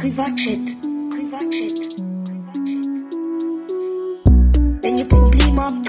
[0.00, 0.56] Privatchat.
[1.10, 1.76] Privatchat.
[2.24, 2.90] Privatchat.
[4.82, 5.79] Wenn ihr Probleme habt,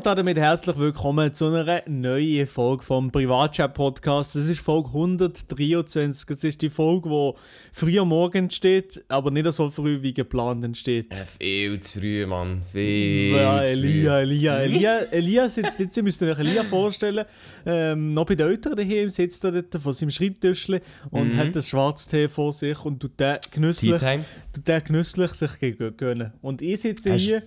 [0.00, 4.34] Und damit herzlich willkommen zu einer neuen Folge vom Privatchat Podcast.
[4.34, 6.24] Das ist Folge 123.
[6.26, 7.32] Das ist die Folge, die
[7.78, 11.12] früh am Morgen entsteht, aber nicht so früh wie geplant entsteht.
[11.12, 12.62] Äh, viel zu früh, Mann.
[12.72, 14.20] Viel Ja, zu Elia, früh.
[14.22, 17.26] Elia, Elia, Elia sitzt jetzt, ihr müsst euch Elia vorstellen,
[17.66, 20.66] ähm, noch bei den Eltern daheim sitzt er dort vor seinem Schreibtisch
[21.10, 25.90] und hat das Schwarztee vor sich und tut den genüsslich, tut den genüsslich sich gö-
[25.90, 26.32] gönnen.
[26.40, 27.42] Und ich sitze Hast- hier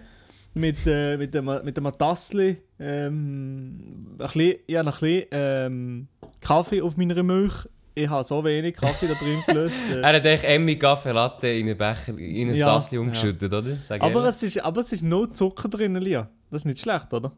[0.54, 6.08] mit, äh, mit, dem, mit dem Tassli, ähm, ein bisschen, noch ein bisschen ähm,
[6.42, 7.68] Kaffee auf meiner Milch.
[7.96, 9.76] Ich habe so wenig Kaffee da drin gelöst.
[9.92, 13.54] Äh, Er hat echt Emmy Kaffee Latte in einen Becher, in ein Ja, Tassel umgeschüttet,
[13.54, 13.78] oder?
[13.88, 14.36] Sag aber, ehrlich.
[14.36, 16.30] es ist, aber es ist no Zucker drin, Elia.
[16.50, 17.32] Das ist nicht schlecht, oder?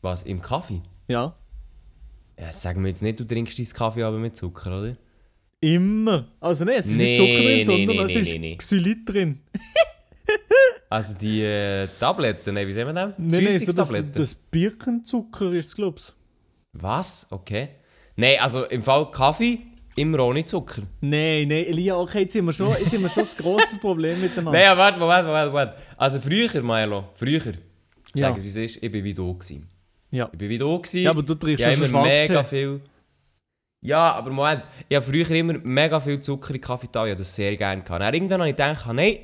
[0.00, 0.80] Was, im Kaffee?
[1.08, 1.34] Ja.
[2.38, 4.96] Ja, sagen wir jetzt nicht, du trinkst deinen Kaffee aber mit Zucker, oder?
[5.60, 6.28] Immer.
[6.40, 8.58] Also nein, es ist Nee, nicht Zucker drin, nee, sondern nee, es ist.
[8.58, 9.40] Xylit drin.
[10.88, 13.14] Also die äh, Tabletten, nein, wie sehen wir das?
[13.18, 16.12] Nein, nein, so das, das Birkenzucker ist es, glaube ich.
[16.72, 17.26] Was?
[17.30, 17.70] Okay.
[18.14, 19.58] Nein, also im Fall Kaffee
[19.96, 20.82] immer ohne Zucker.
[21.00, 24.20] Nein, nein, Elia, okay, jetzt sind wir schon, jetzt sind wir schon ein grosses Problem
[24.20, 24.52] miteinander.
[24.58, 25.74] Nein, warte, warte, warte, warte.
[25.96, 28.28] Also früher, Milo, früher, ich Ja.
[28.28, 29.68] sage wie es ist, ich bin wie du gewesen.
[30.10, 30.28] Ja.
[30.32, 31.02] Ich bin wie du gewesen.
[31.02, 32.80] Ja, aber du trinkst ja, schon immer mega viel.
[33.80, 37.18] Ja, aber Moment, ich habe früher immer mega viel Zucker in Kaffee getan, ich habe
[37.18, 38.00] das sehr gerne gehabt.
[38.00, 39.18] Dann irgendwann habe ich gedacht, nein,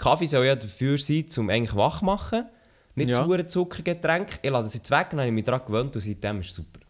[0.00, 2.46] Kaffee soll ja dafür sein, um eigentlich wach zu machen.
[2.94, 3.24] Nicht Ja.
[3.26, 4.40] zu Zuckergetränk.
[4.42, 6.50] Ich lade es jetzt weg und dann habe ich mich daran gewöhnt und seitdem ist
[6.50, 6.80] es super.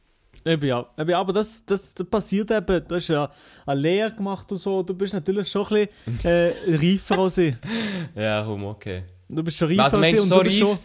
[0.44, 3.30] Eben ja, eben, aber das, das, das passiert eben, du hast ja
[3.66, 7.54] eine Lehre gemacht und so, du bist natürlich schon ein bisschen äh, reifer als ich.
[8.14, 9.02] Ja, komm, okay.
[9.28, 10.54] Du bist schon reifer Also als ich so reif?
[10.54, 10.78] schon...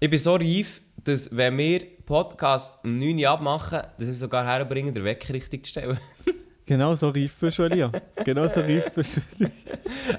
[0.00, 4.46] Ich bin so reif, dass wenn wir Podcast um 9 Uhr abmachen, dass ich sogar
[4.46, 5.98] herbringen, den Wecker richtig zu stellen.
[6.64, 7.90] Genau so reif bist du, Elia.
[8.24, 9.46] Genau so reif bist du.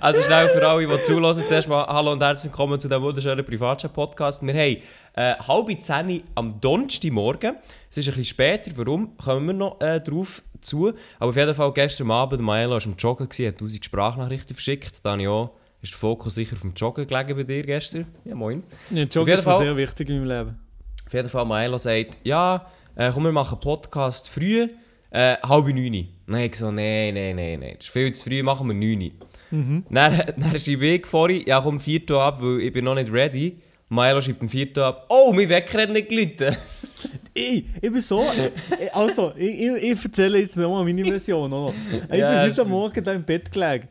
[0.01, 3.45] Also schnell für alle, die zulassen, zuerst mal Hallo und herzlich willkommen zu diesem wunderschönen
[3.45, 4.45] Privatchat-Podcast.
[4.45, 4.77] Wir haben
[5.15, 7.55] äh, halbe zehn am Donnerstagmorgen.
[7.89, 10.93] Es ist ein bisschen später, warum, kommen wir noch äh, drauf zu.
[11.17, 15.05] Aber auf jeden Fall gestern Abend, Maelo war am Joggen, gewesen, hat 1000 Sprachnachrichten verschickt.
[15.05, 15.49] Dann ja,
[15.81, 18.05] ist der Fokus sicher auf dem Joggen gelegen bei dir gestern.
[18.25, 18.63] Ja, moin.
[18.89, 20.59] Ja, Joggen ist mir Fall- sehr wichtig in meinem Leben.
[21.07, 22.65] Auf jeden Fall, Maelo sagt, ja,
[22.95, 24.67] äh, komm, wir machen Podcast früh,
[25.13, 26.07] äh, halb neun.
[26.25, 28.73] Dann habe ich so, nein, nein, nein, nein, das ist viel zu früh, machen wir
[28.73, 29.11] neun.
[29.51, 29.85] Mhm.
[29.89, 33.11] Dann, dann schreibe ich vorhin, ja komm, vier Uhr ab, weil ich bin noch nicht
[33.11, 33.59] ready.
[33.89, 36.55] Maelo schreibt um vier Uhr ab, oh, mein Wecker hat nicht gelitten.
[37.35, 38.21] Ich, ich bin so.
[38.21, 38.51] äh,
[38.93, 41.73] Also, ich, ich, erzähle jetzt nochmal meine Version, oder?
[42.11, 42.69] Ich Ja, bin heute am.
[42.69, 43.87] Morgen da im Bett gelegen.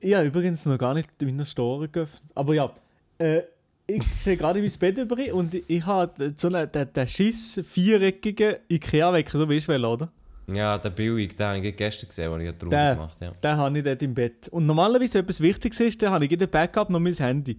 [0.00, 2.30] Ich habe übrigens noch gar nicht meine Story geöffnet.
[2.34, 2.70] Aber ja,
[3.18, 3.40] äh,
[3.86, 7.58] ich sehe gerade mein Bett über und ich, ich habe so einen den, den Schiss
[7.66, 10.10] viereckigen Ikea-Wecker, du weißt wel, oder?
[10.52, 13.24] Ja, der billig, den habe ich gestern gesehen, den ich Den, gemacht habe.
[13.24, 13.30] Ja.
[13.32, 14.48] den habe ich dort im Bett.
[14.48, 17.56] Und normalerweise, wenn etwas Wichtiges ist, dann habe ich in der Backup noch mein Handy.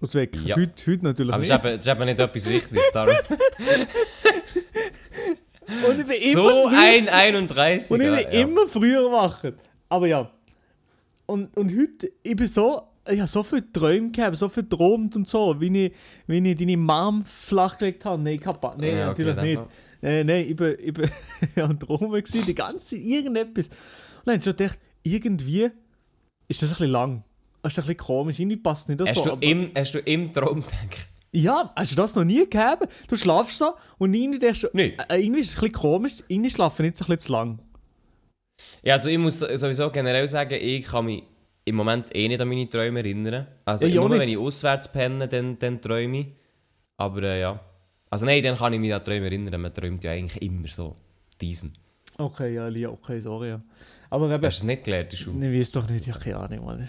[0.00, 0.40] Aus Wecker.
[0.46, 0.56] Ja.
[0.56, 1.52] Heute, heute natürlich Aber nicht.
[1.52, 2.82] eben, es ist eben nicht etwas Wichtiges.
[2.94, 3.14] Darum.
[5.88, 7.90] Und ich bin immer so früh- ein 31.
[7.90, 8.28] Und ich bin ja.
[8.40, 9.44] immer früher wach.
[9.88, 10.30] Aber ja.
[11.26, 15.14] Und, und heute, ich bin so, ich habe so viele Träume gehabt, so viel geträumt
[15.14, 15.92] und so, wie ich,
[16.26, 18.20] wie ich deine Mom flachgelegt habe.
[18.20, 18.50] Nein, nein,
[18.82, 19.54] Ja, okay, natürlich nicht.
[19.58, 19.68] noch.
[20.02, 23.68] Äh, nein, ich bin, ich am Träumen gewesen, die ganze Zeit, irgendetwas.
[23.68, 23.76] Und
[24.26, 25.70] dann habe ich gedacht, irgendwie
[26.48, 27.24] ist das ein bisschen lang.
[27.62, 29.36] Das ist ein bisschen komisch, irgendwie passt nicht Hast, so.
[29.36, 31.08] du im, hast du im Traum gedacht?
[31.32, 32.88] ja, hast du das noch nie gehabt?
[33.08, 34.94] Du schlafst so und irgendwie denkst du, Nein.
[35.08, 37.58] äh, irgendwie ist es ein bisschen komisch, irgendwie schlafe ich jetzt ein bisschen zu lang.
[38.82, 41.22] Ja, also ich muss sowieso generell sagen, ich kann mich
[41.64, 43.46] im Moment eh nicht an meine Träume erinnern.
[43.64, 46.26] Also ich nur wenn ich auswärts penne, dann, dann träume ich.
[46.96, 47.60] Aber äh, ja.
[48.10, 49.60] Also nein, dann kann ich mich an Träume erinnern.
[49.60, 50.96] Man träumt ja eigentlich immer so.
[51.40, 51.72] Diesen.
[52.18, 53.48] Okay, ja, Lia, okay, sorry.
[53.50, 53.62] Ja.
[54.10, 55.50] Aber eben, Hast du es nicht gelernt, der Schule?
[55.52, 56.88] ich weiß doch nicht, ich habe keine Ahnung, Mann.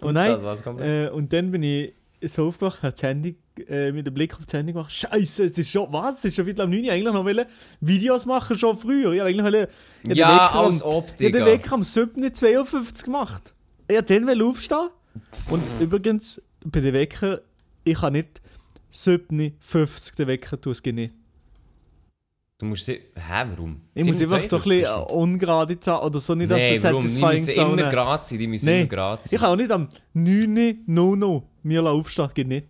[0.00, 0.38] und nein,
[0.80, 3.36] äh, und dann bin ich so aufgewacht, habe das Handy,
[3.68, 4.92] äh, mit dem Blick auf das Handy gemacht.
[4.92, 6.18] Scheiße, es ist schon, was?
[6.18, 6.92] Es ist schon wieder am 9 Uhr.
[6.92, 7.46] Eigentlich noch wollen
[7.80, 9.12] Videos machen, schon früher.
[9.12, 11.32] Ich habe eigentlich wollen, ich habe den ja, Wecker am- als ich habe Optik.
[11.32, 13.54] den Wecker am 7.52 gemacht.
[13.88, 14.88] Ich wollte dann aufstehen.
[15.50, 17.40] Und übrigens, bei den Wecker,
[17.84, 18.40] ich kann nicht
[18.94, 21.14] 7.50 den Wecker tun, es geht nicht.
[22.58, 23.00] Du musst sie...
[23.14, 23.80] Hä, warum?
[23.94, 26.82] Ich muss einfach so ein bisschen 7,52 ungerade Zahlen oder so nicht, dass Nein, es?
[26.82, 28.38] Die satisfying müssen Zahlen immer gerade sein.
[28.38, 28.80] Die müssen Nein.
[28.80, 29.40] immer gerade Ich sein.
[29.40, 32.68] kann auch nicht am 9.00 mir aufstehen, geht nicht.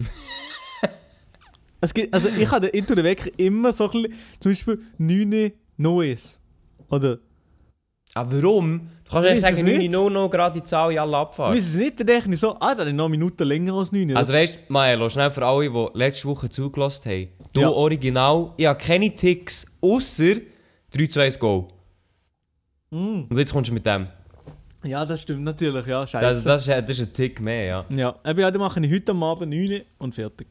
[1.80, 6.38] es gibt, also ich habe ich den Wecker immer so ein bisschen, zum Beispiel 9.01
[6.90, 7.18] oder
[8.14, 8.88] Aber warum?
[9.04, 9.90] Du kannst weiss sagen, es nicht.
[9.90, 11.54] 9 0 gerade die Zahl in alle Wir abfahren.
[11.54, 14.16] wissen es nicht, denke ich so, ah, da ich noch eine Minute länger als 9.
[14.16, 17.28] Also weißt du, Maelo, schnell für alle, die letzte Woche zugelassen haben.
[17.52, 17.70] Du Ja.
[17.70, 20.34] original, ich habe keine Ticks, außer
[20.94, 21.68] 3, 2, 1, Go.
[22.90, 23.22] Mm.
[23.30, 24.08] Und jetzt kommst du mit dem.
[24.84, 26.26] ja, das stimmt natürlich, ja, scheiße.
[26.26, 27.84] Das, das, ist, das ist ein Tick mehr, ja.
[27.88, 30.48] ja, eben, ja, dann mache ich heute am Abend 9 und fertig.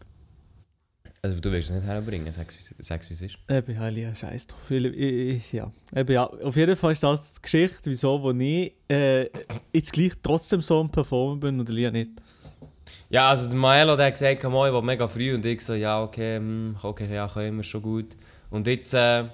[1.24, 3.38] Also du willst es nicht herbringen, sag's wie es ist.
[3.48, 4.72] Eben, ja, ja, scheiß drauf.
[4.72, 5.72] Ich, ich, ich, ja.
[5.96, 9.30] Eben, ja, auf jeden Fall ist das die Geschichte, wieso, wo ich äh,
[9.72, 12.10] jetzt gleich trotzdem so ein Performer bin und Lia nicht.
[13.12, 15.76] Ja, also der Maelo der hat gesagt, komm, ich will mega früh und ich so,
[15.76, 18.16] ja okay, hm, okay, ja, können wir schon gut.
[18.50, 19.26] Und jetzt, äh,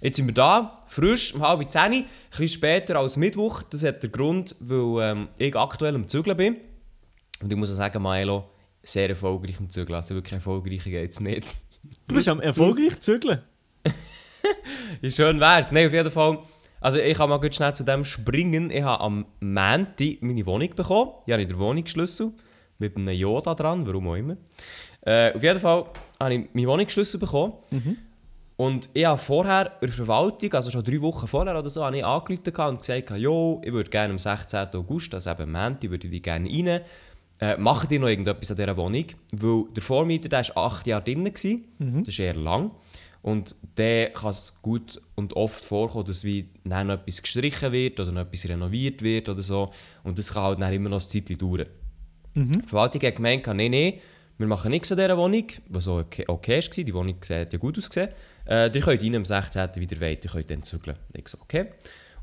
[0.00, 3.62] jetzt sind wir da, frisch, um halb zehn, ein bisschen später als Mittwoch.
[3.62, 6.56] Das hat den Grund, weil ähm, ich aktuell am Zügeln bin.
[7.42, 8.48] Und ich muss auch sagen, Maelo,
[8.88, 9.96] sehr erfolgreich am Zügeln.
[9.96, 11.46] Also wirklich erfolgreicher geht es nicht.
[12.08, 13.40] Du bist am erfolgreich zügeln.
[15.08, 15.72] Schön wär's.
[15.72, 16.38] Nein, auf jeden Fall.
[16.80, 18.70] Also ich kann mal ganz schnell zu dem springen.
[18.70, 21.10] Ich habe am Montag meine Wohnung bekommen.
[21.26, 22.32] Ich habe den Wohnungsschlüssel
[22.78, 24.36] mit einem Yoda dran, warum auch immer.
[25.02, 25.86] Äh, auf jeden Fall
[26.20, 27.54] habe ich meinen Wohnungsschlüssel bekommen.
[28.56, 31.98] Und ich habe vorher in der Verwaltung, also schon drei Wochen vorher oder so, habe
[31.98, 34.68] ich angerufen und gesagt, jo, ich würde gerne am 16.
[34.74, 36.80] August, also eben am Montag, würde ich gerne rein.
[37.40, 39.04] Äh, machen die noch irgendetwas an dieser Wohnung?
[39.32, 41.24] Weil der Vormieter der war acht Jahre drin.
[41.24, 41.64] gewesen.
[42.00, 42.70] Das ist eher lang.
[43.22, 47.98] Und dann kann es gut und oft vorkommen, dass wie dann noch etwas gestrichen wird
[47.98, 49.70] oder noch etwas renoviert wird oder so.
[50.04, 51.66] Und das kann halt dann immer noch ein Zeit dauern.
[52.62, 53.94] Die Verwaltung hat gemeint, nein, nein,
[54.38, 56.84] wir machen nichts an dieser Wohnung, was auch okay, okay war.
[56.84, 58.10] Die Wohnung sieht ja gut ausgesehen.
[58.46, 59.70] Äh, ihr könnt rein am 16.
[59.76, 60.96] wieder wollt, ihr könnt dann zügeln.
[61.08, 61.66] Und ich so, okay.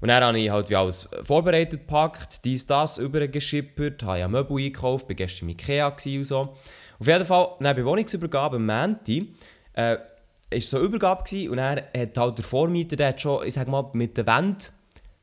[0.03, 4.57] Und dann habe ich halt wie alles vorbereitet, gepackt, dies, das, übergeschippert, habe ja Möbel
[4.57, 6.55] eingekauft, bin gestern im Ikea und so.
[6.99, 9.31] Auf jeden Fall, neben der Wohnungsübergabe am Mänti,
[9.71, 9.95] äh,
[10.49, 13.53] ist so eine Übergabe gewesen, und er hat halt der Vormieter, der hat schon, ich
[13.53, 14.73] sag mal, mit der Wand,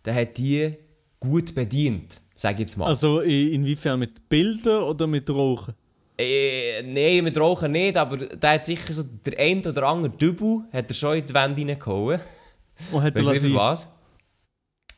[0.07, 0.75] der hat die
[1.21, 2.87] gut bedient, sag ich jetzt mal.
[2.87, 5.75] Also in, inwiefern mit Bildern oder mit Rauchen?
[6.17, 10.65] Äh, Nein, mit Rauchen nicht, aber der hat sicher so der ein oder andere Dübel
[10.73, 12.19] hat er schon in die Wände reingehauen.
[12.93, 13.87] Und hat er nicht was?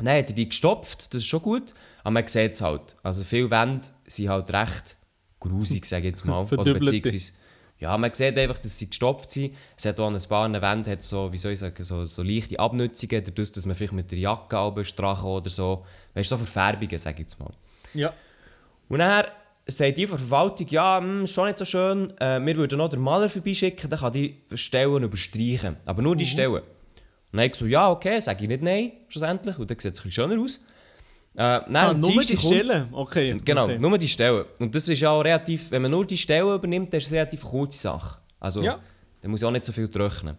[0.00, 2.96] Nein, hat er die gestopft, das ist schon gut, aber man sieht es halt.
[3.02, 4.96] Also viele Wände sind halt recht
[5.38, 6.40] grusig, sage ich jetzt mal.
[6.44, 6.92] Oder Verdübelte.
[6.92, 7.32] beziehungsweise,
[7.78, 9.54] ja, man sieht einfach, dass sie gestopft sind.
[9.76, 12.22] Es hat auch an ein paar Wänden hat so, wie soll ich sagen, so, so
[12.22, 15.84] leichte Abnutzungen, dadurch, dass man vielleicht mit der Jacke abstrachen oder so.
[16.14, 17.52] Weißt du, so Verfärbungen, sage ich jetzt mal.
[17.94, 18.12] Ja.
[18.88, 19.24] Und dann
[19.66, 22.88] sagt die von der Verwaltung, ja, hm, schon nicht so schön, äh, wir würden noch
[22.88, 25.76] den Maler vorbeischicken, der kann die Stellen überstreichen.
[25.84, 26.62] Aber nur die Stellen.
[27.32, 29.58] Und dann habe ich so, ja, okay, sage ich nicht nein, schlussendlich.
[29.58, 30.64] Und dann sieht es ein bisschen schöner aus.
[31.34, 32.88] Äh, Ah, nur die kommt- Stellen?
[32.92, 33.40] Okay.
[33.42, 33.78] Genau, okay.
[33.78, 34.44] nur die Stellen.
[34.58, 37.12] Und das ist ja auch relativ, wenn man nur die Stellen übernimmt, dann ist es
[37.12, 38.18] eine relativ kurze Sache.
[38.38, 38.78] Also, Ja.
[39.22, 40.36] dann muss ich auch nicht so viel trocknen.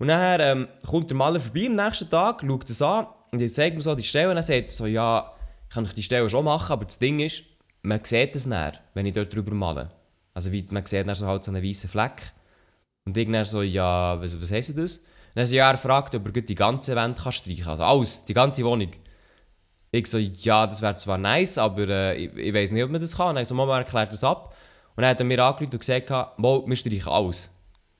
[0.00, 3.54] Und dann ähm, kommt der Maler vorbei am nächsten Tag, schaut es an und jetzt
[3.54, 5.32] zeigt mir so die Stelle und er sagt so, ja,
[5.68, 7.42] ich kann ich die Stelle schon machen, aber das Ding ist,
[7.82, 9.90] man sieht es nicht, wenn ich dort drüber male.
[10.34, 12.32] Also wie, man sieht dann so halt so einen weißen Fleck.
[13.04, 15.04] Und ich dann so, ja, was, was heisst das?
[15.34, 17.72] Dann hat sie ja er fragt, ob er die ganze Wand kann streichen kann.
[17.72, 18.90] Also alles, die ganze Wohnung.
[19.92, 23.00] Ich so, ja, das wäre zwar nice, aber äh, ich, ich weiß nicht, ob man
[23.00, 23.34] das kann.
[23.36, 24.54] Dann so, Mama erklärt das ab.
[24.96, 27.50] Und dann hat er mir angerufen und gesagt, mal, wir streichen alles.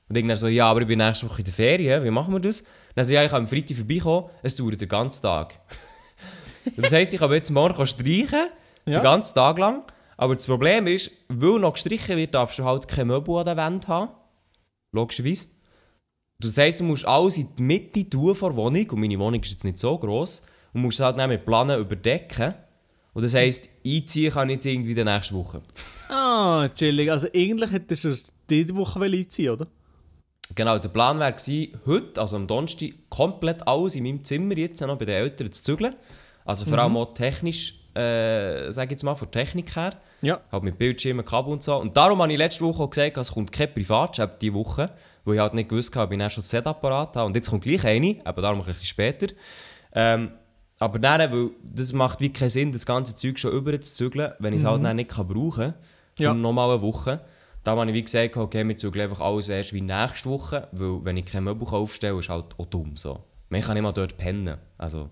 [0.07, 2.33] Und ich dann so, ja, aber ich bin nächste Woche in der Ferien, wie machen
[2.33, 2.63] wir das?
[2.95, 5.57] Dann so, ja, ich kann am Freitag vorbeikommen, es dauert den ganzen Tag.
[6.65, 8.49] Und das heisst, ich kann jetzt morgen streichen,
[8.85, 8.99] Ja.
[8.99, 9.83] den ganzen Tag lang.
[10.17, 13.57] Aber das Problem ist, weil noch gestrichen wird, darfst du halt keine Möbel an der
[13.57, 14.11] Wand haben.
[14.91, 15.47] Logischerweise.
[16.41, 18.89] Das heisst, du musst alles in die Mitte tun vor der Wohnung.
[18.89, 20.43] Und meine Wohnung ist jetzt nicht so gross.
[20.73, 22.53] Und musst es halt dann mit Planen überdecken.
[23.13, 25.61] Und das heisst, einziehen kann ich jetzt irgendwie in der nächsten Woche.
[26.09, 27.11] Ah, chillig.
[27.11, 29.67] Also eigentlich hättest du es diese Woche einziehen, oder?
[30.55, 34.81] Genau, der Plan wäre gewesen, heute, also am Donnerstag, komplett alles in meinem Zimmer jetzt
[34.81, 35.95] noch bei den Eltern zu zügeln.
[36.43, 39.93] Also vor allem auch technisch, äh, sage ich jetzt mal, von der Technik her.
[40.21, 40.41] Ja.
[40.51, 41.75] Halt mit Bildschirmen, Kabel und so.
[41.77, 44.91] Und darum habe ich letzte Woche auch gesagt, es kommt kein Privatchat diese Woche,
[45.25, 47.27] weil ich halt nicht gewusst habe, ob ich dann schon das Set-Apparat habe.
[47.27, 49.27] Und jetzt kommt gleich eine, aber darum ein bisschen später.
[49.93, 50.31] Ähm,
[50.79, 54.31] aber dann, weil das macht wie keinen Sinn, das ganze Zeug schon über zu zügeln,
[54.39, 55.73] wenn ich es halt dann nicht kann brauchen kann,
[56.15, 56.33] für Ja.
[56.33, 57.21] nochmal eine Woche.
[57.63, 61.05] Da habe ich wie gesagt, okay, wir zügeln einfach alles erst wie nächste Woche, weil
[61.05, 63.23] wenn ich kein Möbel kann, ist halt auch dumm so.
[63.49, 65.09] Man kann nicht mal dort pennen, also...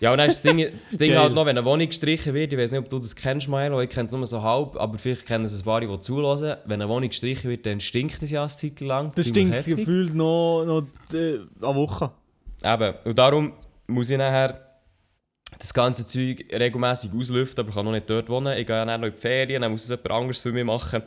[0.00, 2.52] Ja, und dann ist das Ding, das Ding halt noch, wenn eine Wohnung gestrichen wird,
[2.52, 4.98] ich weiß nicht, ob du das kennst, Milo, ich kenne es nur so halb, aber
[4.98, 6.56] vielleicht kennen es ein paar, die zulassen.
[6.64, 9.12] Wenn eine Wohnung gestrichen wird, dann stinkt es ja eine Zeit lang.
[9.14, 9.76] Das stinkt heftig.
[9.76, 12.10] gefühlt noch, noch äh, eine Woche.
[12.64, 13.52] Eben, und darum
[13.86, 14.66] muss ich nachher
[15.58, 18.58] das ganze Zeug regelmäßig auslüften, aber ich kann noch nicht dort wohnen.
[18.58, 21.02] Ich gehe dann noch in die Ferien, dann muss es jemand anderes für mich machen.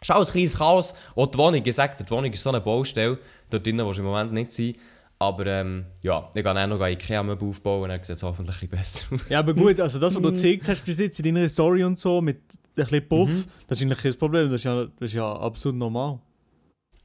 [0.00, 0.94] Ist alles ein kleines Chaos.
[1.14, 3.18] Auch die Wohnung, ich sage die Wohnung ist so eine Baustelle,
[3.50, 4.74] dort drinnen willst du im Moment nicht sein.
[5.22, 8.68] Aber ähm, ja, ich kann auch noch Ikea-Möbel aufbauen und dann sieht es hoffentlich ein
[8.68, 9.28] bisschen besser aus.
[9.30, 11.98] Ja, aber gut, also das, was du gezeigt hast bis jetzt in deiner Story und
[11.98, 15.14] so, mit ein bisschen Puff, das ist eigentlich kein Problem, das ist ja, das ist
[15.14, 16.18] ja absolut normal.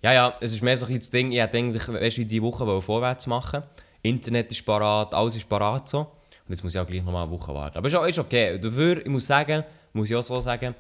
[0.02, 2.22] Ja, ja, es ist mehr so ein bisschen das Ding, ich hätte eigentlich, weißt du,
[2.22, 3.64] wie die Woche vorwärts machen
[4.02, 6.00] Internet ist parat, alles ist parat so.
[6.00, 6.08] Und
[6.50, 7.78] jetzt muss ich auch gleich nochmal eine Woche warten.
[7.78, 8.58] Aber ist, auch- ist okay.
[8.58, 10.74] Dafür, ich muss sagen, muss ich auch so sagen,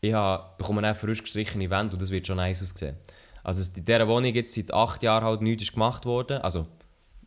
[0.00, 2.96] ich habe, bekomme eine frisch gestrichene Wände und das wird schon nice aussehen.
[3.42, 6.38] Also in dieser Wohnung jetzt seit acht Jahren halt nichts ist gemacht worden.
[6.42, 6.66] Also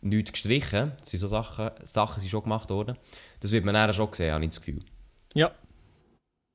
[0.03, 2.97] nichts gestrichen, es sind so Sachen, Sachen sind schon gemacht worden.
[3.39, 4.83] Das wird man dann schon sehen, habe ich das Gefühl.
[5.33, 5.51] Ja.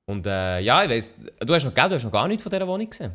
[0.06, 2.50] Und äh, ja, ich weiss, du hast noch, gell, du hast noch gar nichts von
[2.50, 3.12] dieser Wohnung gesehen.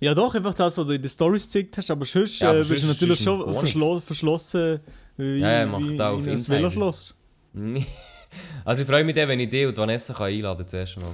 [0.00, 2.60] Ja doch, einfach das, was du in den Stories gezeigt hast, aber sonst Ja, aber
[2.60, 4.80] äh, bist du natürlich schon verschlo verschlossen
[5.16, 6.48] wie, Ja, ja, macht wie, auch wie ein.
[6.48, 7.14] Veloschloss.
[8.64, 11.10] also ich freue mich dann, wenn ich dich und Vanessa kann einladen kann, zuerst mal.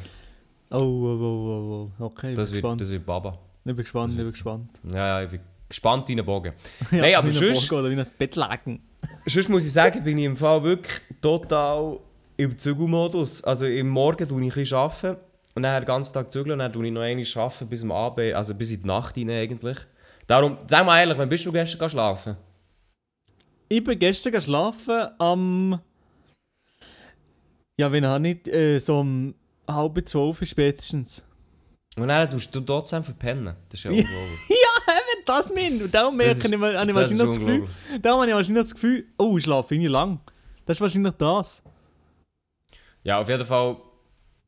[0.70, 2.04] Oh, oh, oh, oh, oh.
[2.04, 2.80] okay, ich Das bin wird, gespannt.
[2.80, 3.38] das wird Baba.
[3.58, 4.80] ich bin gespannt, ich bin gespannt.
[4.92, 6.52] Ja, ja, ich bin gespannt wie ein Bogen.
[6.90, 8.80] Ja, Nein, aber sonst- Borgo Oder wie ein Bettlaken.
[9.26, 12.00] Sonst muss ich sagen, bin ich im Fall wirklich total
[12.36, 13.42] im Zügelmodus.
[13.44, 15.16] Also im Morgen tue ich ein bisschen arbeiten
[15.54, 17.92] und dann den ganzen Tag zügeln und dann tue ich noch einmal arbeiten bis am
[17.92, 19.78] Abend, also bis in die Nacht rein eigentlich.
[20.26, 22.36] Darum, sag mal ehrlich, wann bist du gestern schlafen?
[23.68, 25.80] Ich bin gestern geschlafen am...
[27.78, 29.34] Ja, wenn habe ich äh, so um
[29.68, 31.24] halb zwölf spätestens.
[31.96, 33.54] Und dann tust du trotzdem verpennen.
[33.68, 33.98] Das ist ja Ja.
[34.02, 34.55] unglaublich.
[35.26, 35.82] Das mein.
[35.82, 37.66] Und darum merke ich, ist- habe ich das wahrscheinlich ist das Gefühl,
[38.00, 40.20] darum habe ich wahrscheinlich das Gefühl, oh, ich schlafe irgendwie lang.
[40.64, 41.62] Das ist wahrscheinlich das.
[43.04, 43.76] Ja, auf jeden Fall,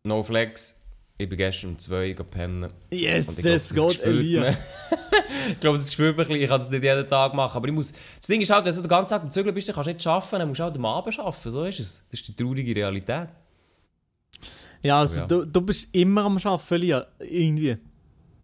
[0.05, 0.75] no flex.
[1.21, 2.73] Ich bin gestern um 2 Uhr pennen.
[2.91, 4.51] Yes, es geht, Elia.
[5.51, 6.43] ich glaube, das spürt man ein bisschen.
[6.45, 7.57] Ich kann es nicht jeden Tag machen.
[7.57, 7.93] Aber ich muss...
[7.93, 9.93] Das Ding ist halt, wenn du den ganzen Tag am Zügeln bist, dann kannst du
[9.95, 11.51] nicht arbeiten, dann musst du halt am Abend arbeiten.
[11.51, 12.05] So ist es.
[12.09, 13.29] Das ist die traurige Realität.
[14.83, 15.27] Ja, also Ja.
[15.27, 17.07] Du, du bist immer am Arbeiten, Elia.
[17.19, 17.77] Irgendwie.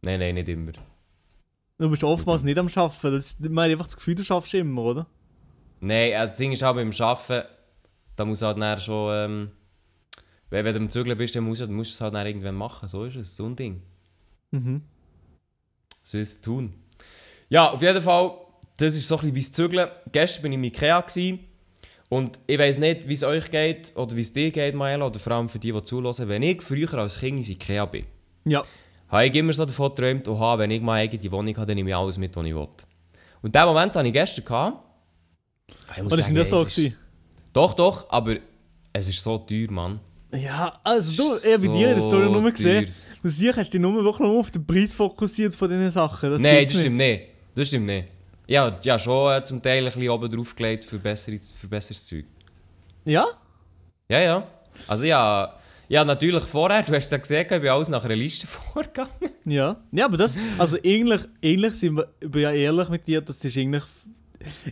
[0.03, 0.73] Nein, nein, nicht immer.
[1.85, 3.23] Du bist oftmals nicht am Arbeiten.
[3.53, 5.07] Man hat einfach das Gefühl, du schaffst immer, oder?
[5.81, 7.47] Nein, äh, das Ding ist halt beim Arbeiten,
[8.17, 9.12] da muss halt dann schon...
[9.14, 9.50] Ähm,
[10.49, 12.26] wenn, wenn du am Zügeln bist, dann musst, du- dann musst du es halt dann
[12.26, 12.88] irgendwann machen.
[12.88, 13.37] So ist es.
[13.37, 13.83] So ein Ding.
[14.50, 14.81] Mhm.
[16.03, 16.73] So ist es tun.
[17.50, 18.31] Ja, auf jeden Fall,
[18.79, 19.88] das ist so ein bisschen wie das Zügeln.
[20.11, 21.41] Gestern war ich im Ikea gewesen,
[22.09, 25.19] und ich weiss nicht, wie es euch geht oder wie es dir geht, Maela, oder
[25.19, 26.29] vor allem für die, die zulassen.
[26.31, 28.07] Wenn ich früher als Kind ins Ikea bin,
[28.47, 28.62] Ja.
[29.14, 31.90] Habe ich immer so davon geträumt, oha, wenn ich meine eigene Wohnung habe, dann nehme
[31.90, 32.68] ich alles mit, was ich will.
[33.42, 34.44] Und diesen Moment hatte ich gestern.
[34.44, 34.85] Gehabt.
[35.97, 36.92] Ich muss ist sagen, nicht so es ist-?
[37.52, 38.37] Doch, doch, aber
[38.92, 40.00] es ist so teuer, Mann.
[40.33, 42.92] Ja, also du, ich habe bei dir in der Story So nur gesehen,
[43.23, 46.30] du siehst, hast dich nur wirklich nur auf den Preis fokussiert von diesen Sachen.
[46.30, 47.23] Das Nein, das stimmt nicht.
[47.54, 48.09] Das stimmt nicht.
[48.49, 52.04] Ja, ja schon äh, zum Teil ein bisschen oben drauf gelegt für, bessere, für besseres
[52.04, 52.25] Zeug.
[53.04, 53.26] Ja?
[54.09, 54.47] Ja, ja.
[54.88, 55.54] Also ja,
[55.88, 59.11] ja natürlich vorher, du hast es ja gesehen, ich bin alles nach einer Liste vorgegangen.
[59.45, 59.76] Ja.
[59.93, 63.45] Ja, aber das, also eigentlich, eigentlich sind wir, ich bin ja ehrlich mit dir, das
[63.45, 63.85] ist eigentlich,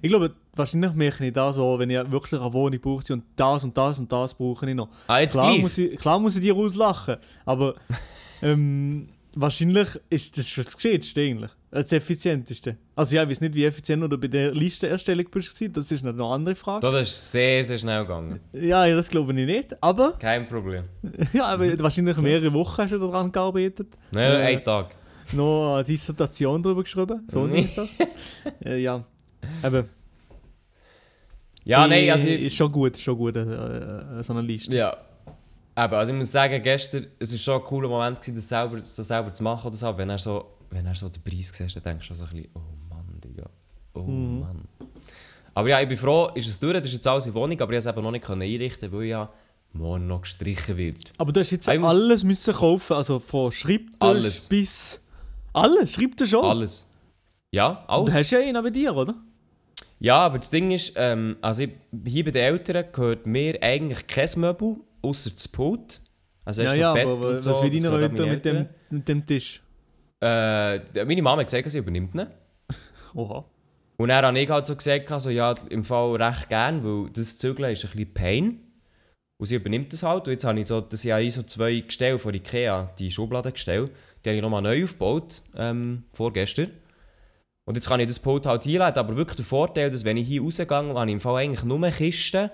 [0.00, 3.64] ich glaube, wahrscheinlich merke ich da so, wenn ich wirklich eine Wohnung brauche und das
[3.64, 4.88] und das und das brauche ich noch.
[5.06, 5.62] Ah, jetzt Klar gleich.
[5.62, 7.74] muss, ich, klar muss ich dir auslachen, aber
[8.42, 11.50] ähm, wahrscheinlich ist das schon das Gescheiteste eigentlich.
[11.70, 12.76] Das effizienteste.
[12.94, 16.04] Also ja, ich weiß nicht, wie effizient du bei der Listenerstellung bist, gewesen, das ist
[16.04, 16.80] noch eine andere Frage.
[16.80, 18.40] Das ist sehr, sehr schnell gegangen.
[18.52, 20.84] Ja, ja, das glaube ich nicht, aber, Kein Problem.
[21.32, 23.88] ja, aber wahrscheinlich mehrere Wochen hast du daran gearbeitet.
[24.10, 24.94] Nein, Äh, ein Tag.
[25.32, 27.26] noch eine Dissertation darüber geschrieben.
[27.30, 27.60] So Nee.
[27.60, 27.88] ist das.
[28.66, 29.02] äh, ja.
[29.62, 29.84] Aber
[31.64, 32.28] Ja, nein, äh, also...
[32.28, 34.76] Ich, ist schon gut, schon gut, äh, äh, so eine Liste.
[34.76, 34.94] ja.
[35.74, 38.80] Aber also ich muss sagen, gestern, es war schon ein cooler Moment, gewesen, das selber,
[38.82, 39.96] so selber zu machen oder so.
[39.96, 42.48] Wenn er so, wenn er so den Preis siehst, dann denkst du so ein bisschen,
[42.54, 42.60] oh
[42.90, 43.48] Mann, Digga.
[43.94, 44.40] Oh Mhm.
[44.40, 44.68] Mann.
[45.54, 47.72] Aber ja, ich bin froh, ist es durch, das ist jetzt alles in Wohnung, aber
[47.72, 49.30] ich konnte es eben noch nicht einrichten, weil ja
[49.74, 51.12] morgen noch gestrichen wird.
[51.18, 54.48] Aber du hast jetzt Ich alles müssen kaufen, also von Schreibtisch Alles.
[54.48, 55.00] bis...
[55.54, 55.92] Alles?
[55.92, 56.44] Schreibtisch schon?
[56.44, 56.90] Alles.
[57.50, 58.00] Ja, Oh.
[58.00, 58.14] Und du alles.
[58.26, 59.14] hast ja einen bei dir, oder?
[60.00, 61.70] Ja, aber das Ding ist, ähm, also ich,
[62.06, 66.00] hier bei den Eltern gehört mir eigentlich kein Möbel, außer das Pult.
[66.44, 68.68] Also Ja, ja, so Bett aber und was so, gehört an Eltern meine mit dem,
[68.90, 69.62] mit dem Tisch?
[70.20, 72.26] Äh, meine Mama hat gesagt, sie übernimmt ihn.
[73.14, 73.44] Oha.
[73.96, 77.38] Und dann habe ich halt so gesagt, also, ja, im Fall recht gern, weil das
[77.38, 78.60] Zügeln ist ein bisschen Pain.
[79.38, 80.26] Und sie übernimmt das halt.
[80.26, 83.90] Und jetzt habe ich so, das habe ich so zwei Gestelle von Ikea, die Schubladengestelle,
[84.24, 86.70] die habe ich nochmal neu aufgebaut, ähm, vorgestern.
[87.64, 90.26] Und jetzt kann ich das Pult halt einladen, aber wirklich der Vorteil, dass wenn ich
[90.26, 92.50] hier rausgehe, habe ich im Fall eigentlich nur Kisten,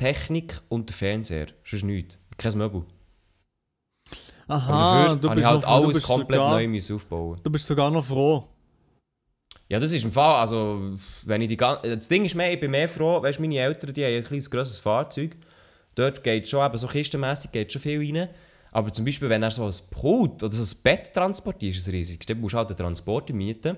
[0.00, 1.46] Technik und den Fernseher.
[1.64, 2.18] Sonst nichts.
[2.38, 2.84] Kein Möbel.
[4.48, 7.40] Aha, aber du bist, ich halt noch, alles bist komplett sogar, neu aufbauen.
[7.42, 8.48] du bist sogar noch froh.
[9.68, 12.58] Ja, das ist im Fall, also, wenn ich die gan- Das Ding ist mehr, ich
[12.58, 15.36] bin mehr froh, weißt du, meine Eltern, die haben ein kleines grosses Fahrzeug.
[15.94, 18.28] Dort geht schon, eben so kistenmässig geht schon viel rein.
[18.72, 21.92] Aber zum Beispiel, wenn er so ein Pult oder so ein Bett transportiert, ist es
[21.92, 22.26] riesig.
[22.26, 23.76] Dann musst du halt den Transporter mieten.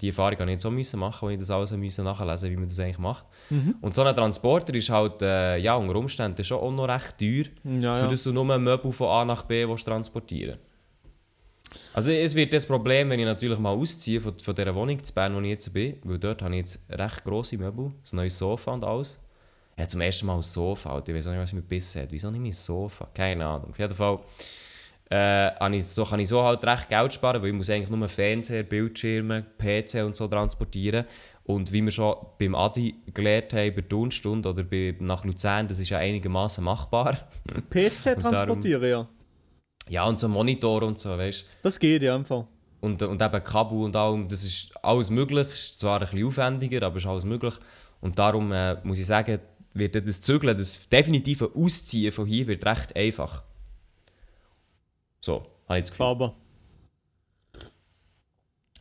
[0.00, 2.68] Die Erfahrung habe ich auch müssen machen, als ich das alles müssen nachlesen wie man
[2.68, 3.24] das eigentlich macht.
[3.50, 3.76] Mhm.
[3.80, 7.44] Und so ein Transporter ist halt äh, ja, unter Umständen schon auch noch recht teuer,
[7.80, 8.08] Ja, für ja.
[8.08, 10.58] das du nur ein Möbel von A nach B willst transportieren
[11.94, 15.12] Also es wird das Problem, wenn ich natürlich mal ausziehe von, von dieser Wohnung zu
[15.12, 18.38] Bern, wo ich jetzt bin, weil dort habe ich jetzt recht grosse Möbel, ein neues
[18.38, 19.18] Sofa und alles.
[19.78, 21.10] Ja, zum ersten Mal ein Sofa, Alter.
[21.12, 22.08] ich weiß auch nicht, was mit Bissen hat.
[22.10, 23.08] Wieso nicht mein Sofa?
[23.12, 23.70] Keine Ahnung.
[23.70, 24.20] Auf jeden Fall
[25.08, 28.64] äh, so, kann ich so halt recht Geld sparen, weil ich muss eigentlich nur Fernseher,
[28.64, 31.04] Bildschirme, PC und so transportieren.
[31.44, 35.68] Und wie wir schon beim Adi gelernt haben, bei der Turnstunde oder bei, nach Luzern,
[35.68, 37.16] das ist ja einigermaßen machbar.
[37.70, 39.08] PC darum- transportieren, ja.
[39.88, 41.46] Ja, und so Monitor und so, weißt du.
[41.62, 42.46] Das geht ja einfach.
[42.80, 45.46] Und, und eben Kabel und allem, das ist alles möglich.
[45.46, 47.54] Ist zwar ein bisschen aufwendiger, aber ist alles möglich.
[48.00, 49.38] Und darum äh, muss ich sagen,
[49.72, 53.44] wird das Zügeln, das definitive Ausziehen von hier wird recht einfach.
[55.26, 56.06] So, habe ich das Gefühl.
[56.06, 56.34] Aber.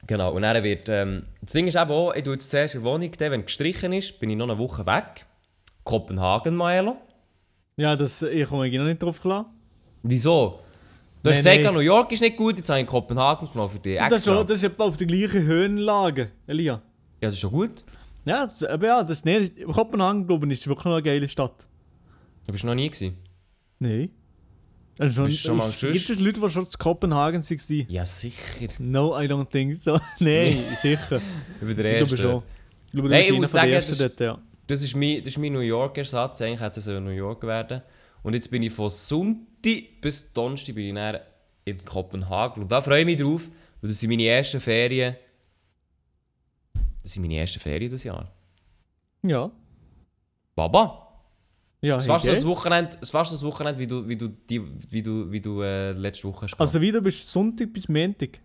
[0.05, 2.83] Genau, und dann wird, ähm, das Ding ist eben auch, ich tue jetzt zuerst in
[2.83, 5.25] der Wohnung, dann, wenn gestrichen ist, bin ich noch eine Woche weg.
[5.83, 6.97] Kopenhagen, Maelo.
[7.77, 9.51] Ja, das, ich komme noch nicht drauf klar.
[10.03, 10.59] Wieso?
[11.23, 11.73] Du hast gesagt.
[11.73, 13.97] New York ist nicht gut, jetzt habe ich Kopenhagen genommen für dich.
[13.97, 16.73] Das ist, auch- das ist auf der gleichen Höhenlage, Elia.
[16.73, 16.81] Ja,
[17.29, 17.83] das ist schon gut.
[18.27, 21.67] Ja, das, aber ja, das, nee, Kopenhagen, glaube ich, ist wirklich noch eine geile Stadt.
[22.45, 23.17] Du bist noch nie gewesen.
[23.79, 24.11] Nein.
[24.97, 27.85] Also Bist du schon mal ist, gibt es Leute, die schon zu Kopenhagen waren?
[27.89, 28.69] Ja, sicher.
[28.79, 29.99] No, I don't think so.
[30.19, 31.21] Nein, sicher.
[31.59, 32.17] Ich bin der Ich glaube Erste.
[32.17, 32.43] schon.
[32.85, 34.41] Ich glaube, Nein, ich muss den sagen, Ersten das- dort, ja.
[34.67, 36.41] Das ist mein, das ist mein New York-Ersatz.
[36.41, 37.81] Eigentlich hätte es New York werden
[38.23, 41.19] Und jetzt bin ich von Sonntag bis Donnerstag bin ich dann
[41.65, 42.63] in Kopenhagen.
[42.63, 43.49] Und da freue ich mich drauf,
[43.81, 45.15] weil das sind meine ersten Ferien.
[47.03, 48.31] Das sind meine ersten Ferien dieses Jahr.
[49.23, 49.51] Ja.
[50.55, 51.04] Baba!
[51.85, 52.33] Ja, Es hey, war gell?
[52.33, 55.61] das Wochenende, es war das Wochenende wie du, wie du, die, wie du, wie du
[55.61, 56.59] äh, letzte Woche hast.
[56.59, 58.39] Also bist du Sonntag bis Montag.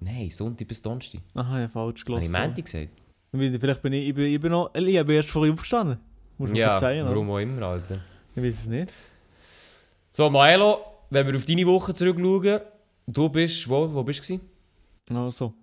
[0.00, 1.22] Nein, Sonntag bis Donnerstag.
[1.32, 2.28] Aha, ja, falsch Habe ich.
[2.30, 2.92] Montag gesagt?
[3.32, 4.70] Vielleicht bin ich, ich, bin, ich bin noch...
[4.74, 5.98] Ich bin erst vorher aufgestanden.
[6.36, 7.10] Muss man Ja, verzeihen, oder?
[7.14, 8.00] warum auch immer, Alter.
[8.36, 8.92] Ich weiß es nicht.
[10.12, 12.60] So, Maelo, wenn wir auf deine Woche zurückschauen,
[13.06, 14.38] du bist, wo, wo bist du?
[15.14, 15.54] Also.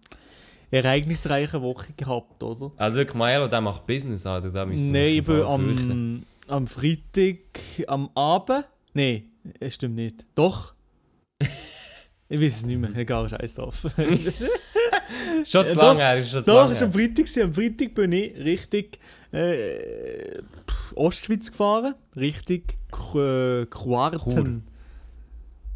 [0.71, 2.71] Ereignisreiche Woche gehabt, oder?
[2.77, 7.37] Also wirklich, Maelo, der macht Business, Alter, da müssen Nein, ich bin am, am Freitag
[7.87, 8.65] am Abend.
[8.93, 10.25] Nein, es stimmt nicht.
[10.35, 10.73] Doch.
[12.29, 12.95] ich weiß es nicht mehr.
[12.95, 13.85] Egal, scheiß drauf.
[15.45, 16.93] Schon zu Ja, lange her, ist schon zu Doch, es war am.
[16.93, 17.25] Freitag.
[17.43, 18.85] Am Freitag bin ich Richtung
[19.31, 20.41] äh,
[20.95, 21.95] Ostschweiz gefahren.
[22.15, 22.63] Richtung
[23.15, 24.63] äh, Quarten.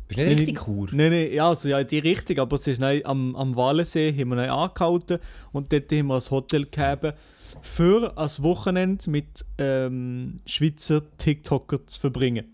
[0.08, 0.88] Bist du nicht richtig Chur?
[0.92, 4.30] Nein, nein, ja, also ja, die Richtung, aber es ist nein, am, am Walensee haben
[4.30, 5.20] wir angehalten
[5.52, 7.14] und dort haben wir ein Hotel gegeben,
[7.62, 12.46] für ein Wochenende mit ähm, Schweizer TikToker zu verbringen.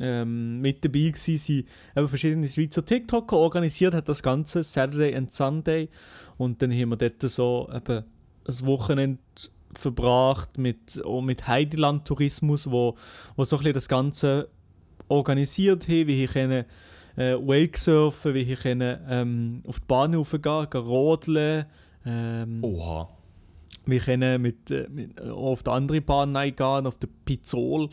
[0.00, 5.30] Ähm, mit dabei waren sie eben verschiedene Schweizer TikToker, organisiert hat das Ganze Saturday and
[5.30, 5.88] Sunday
[6.36, 8.04] und dann haben wir dort so eben
[8.46, 9.20] ein Wochenende
[9.74, 12.96] verbracht mit, mit Heideland-Tourismus, wo,
[13.36, 14.48] wo so ein bisschen das Ganze
[15.08, 16.64] organisiert haben, wie ich können
[17.16, 21.66] äh, Wakesurfen, wie ich können, ähm, auf die Bahn raufgehen, gehen rodeln,
[22.04, 23.08] ähm, Oha.
[23.86, 27.88] Wir können mit, äh, mit, äh, auf die andere Bahn reingehen, auf der Pizzol,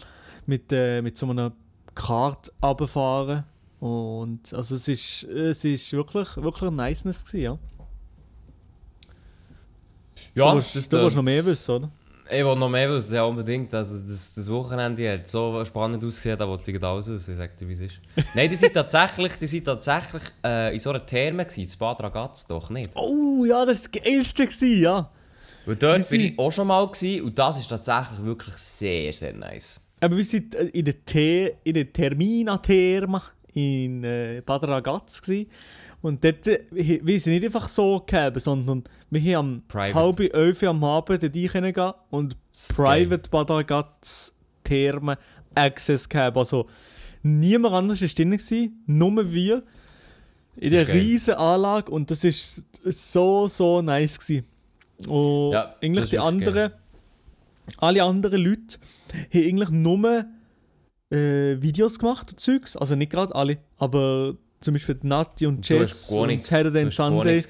[0.46, 1.54] mit, äh, mit so einer
[1.96, 3.44] Kart runterfahren.
[3.80, 7.60] Und also es ist, es ist wirklich, wirklich ein Niceness gewesen, ja.
[10.36, 11.92] Ja, du willst, du willst noch mehr wissen, oder?
[12.30, 13.74] Ich will noch mehr wissen, ja unbedingt.
[13.74, 17.58] Also das, das Wochenende hat so spannend ausgesehen, da wollte ich alles wissen, ich sag
[17.58, 18.00] dir, wie es ist.
[18.36, 22.02] Nein, die sind tatsächlich, die sind tatsächlich äh, in so einer Therme gewesen, in Bad
[22.02, 22.92] Ragaz, doch nicht?
[22.96, 25.10] Oh ja, das war das Geilste, gewesen, ja.
[25.66, 29.14] Und dort bin sind- ich auch schon mal gewesen, und das ist tatsächlich wirklich sehr,
[29.14, 29.80] sehr nice.
[30.00, 33.22] Aber wir sind äh, in der, The in der Termina Therma
[33.54, 35.48] in äh, Bad Ragaz gsi
[36.02, 39.94] und dort äh, wir sind nicht einfach so gegeben, sondern wir haben am Private.
[39.94, 42.38] halb elf am Abend dort rein können gehen und
[42.76, 45.18] Private Bad Ragaz Therme
[45.54, 46.38] Access gegeben.
[46.38, 46.68] Also
[47.24, 49.64] niemand anders war drin, gewesen, nur wir.
[50.58, 50.86] In geil.
[50.92, 54.46] riesen Anlage und das ist so, so nice gewesen.
[55.08, 56.72] Und Ja, eigentlich die anderen,
[57.78, 58.78] alle anderen Leute
[59.34, 60.26] haben eigentlich nur
[61.12, 62.76] äh, Videos gemacht, und Zeugs.
[62.76, 67.44] Also nicht gerade alle, aber zum Beispiel Nati und Jess und nichts, Saturday and Sunday.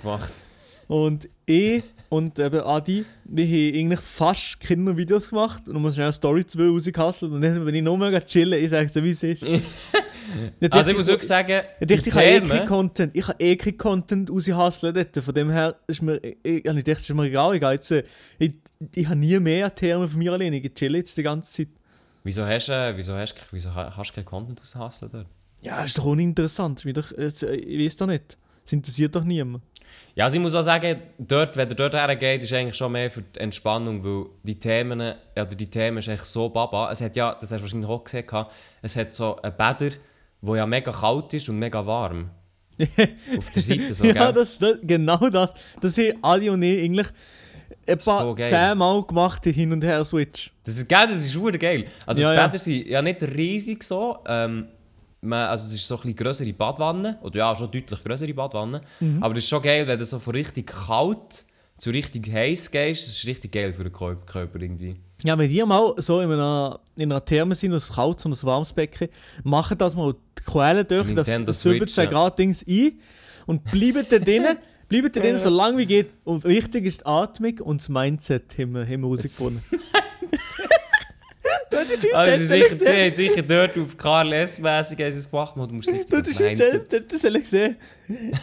[0.87, 6.13] Und ich und eben Adi, wir haben eigentlich fast Kindervideos gemacht und muss schnell eine
[6.13, 9.23] Story 2 rausgehustelt und dann bin ich nur mega chillen, ich sag's dir, wie es
[9.23, 9.47] ist.
[10.59, 13.15] Ich Also ich muss wirklich sagen, ich die dachte, ich habe eh keinen Content.
[13.15, 15.17] Ich habe keinen Content raushasseln dort.
[15.23, 17.55] Von dem her ist mir, ich, ich, ich dachte, ist mir egal.
[17.55, 18.03] Ich, jetzt, äh,
[18.39, 18.53] ich,
[18.95, 20.57] ich habe nie mehr Thermen von mir alleine.
[20.57, 21.67] Ich chill jetzt die ganze Zeit.
[22.23, 25.27] Wieso hast du, äh, wieso hast, wieso ha- hast du keinen Content aushasseln dort?
[25.61, 26.79] Ja, ist doch uninteressant.
[26.79, 28.37] Ist mir doch, äh, ich weiß doch nicht.
[28.65, 29.63] Es interessiert doch niemand.
[30.15, 33.11] Ja, also ich muss auch sagen, dort, wenn er dort hergeht, ist eigentlich schon mehr
[33.11, 35.01] für die Entspannung, weil die Themen,
[35.35, 36.89] oder die Themen ist echt so baba.
[36.91, 38.25] Es hat ja, das hast du wahrscheinlich auch gesehen,
[38.81, 39.95] es hat so ein Bäder,
[40.41, 42.29] wo ja mega kalt ist und mega warm.
[43.37, 45.53] Auf der Seite so, ja, das, das, genau das.
[45.79, 47.07] Das haben alle und ich eigentlich
[47.85, 50.51] etwa So zehnmal gemacht, die Hin- und Her-Switch.
[50.63, 51.85] Das ist geil, das ist hure geil.
[52.05, 52.47] Also Ja, die ja.
[52.47, 54.17] Bäder sind ja nicht riesig so.
[54.25, 54.67] Ähm,
[55.21, 57.19] man, also es ist so ein bisschen grössere Badwanne.
[57.21, 58.81] Oder ja, schon deutlich grössere Badwanne.
[58.99, 59.21] Mhm.
[59.21, 61.45] Aber das ist schon geil, wenn du so von richtig kalt
[61.81, 63.07] zu richtig heiß gehst.
[63.07, 64.97] Das ist richtig geil für den Körper, irgendwie.
[65.23, 68.43] Ja, wenn ihr mal so in einer, in einer Therme sind, ein kaltes und ein
[68.43, 69.09] warmes Becken,
[69.43, 72.05] macht das mal die Quellen durch, das Nintendo 17 Switch, ja.
[72.05, 72.99] Grad Dings ein
[73.47, 74.57] und bleibt da drinnen,
[74.89, 76.11] bleibt da drinnen so lange wie geht.
[76.23, 79.63] Und wichtig ist die Atmung und das Mindset haben wir, haben wir rausgefunden
[81.81, 82.17] oder?
[82.17, 86.39] Also sicher, die haben sicher dort auf Karl S-mässig gemacht, du musst sicher Du, das
[86.39, 87.75] ist das soll ich sehen.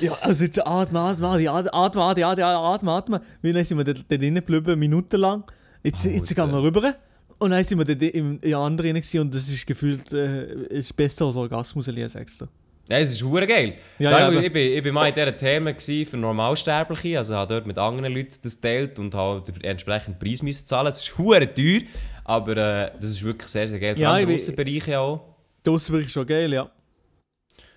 [0.00, 3.20] Ja, also jetzt atmen, atmen, atmen, atmen, atmen, atmen, atmen.
[3.42, 5.44] Wir sind wir da drinnen geblieben, minutenlang.
[5.82, 6.94] Jetzt, oh, jetzt gehen wir rüber.
[7.38, 11.26] Und dann sind wir dort im anderen drin und das ist gefühlt äh, ist besser
[11.26, 12.48] als Orgasmus, als extra.
[12.88, 13.74] Ja, es ist hure geil.
[13.98, 17.66] Ja, ja, ich, bin, ich bin mal in diesen Themen für Normalsterbliche, also habe dort
[17.66, 20.88] mit anderen Leuten das geteilt und habe entsprechend Preis müssen zahlen.
[20.88, 21.80] Es ist hure teuer,
[22.28, 23.94] aber äh, das ist wirklich sehr, sehr geil.
[23.94, 25.34] Vor Ja, allem ich in bin- Bereiche auch.
[25.62, 26.70] Das ist wirklich schon geil, ja.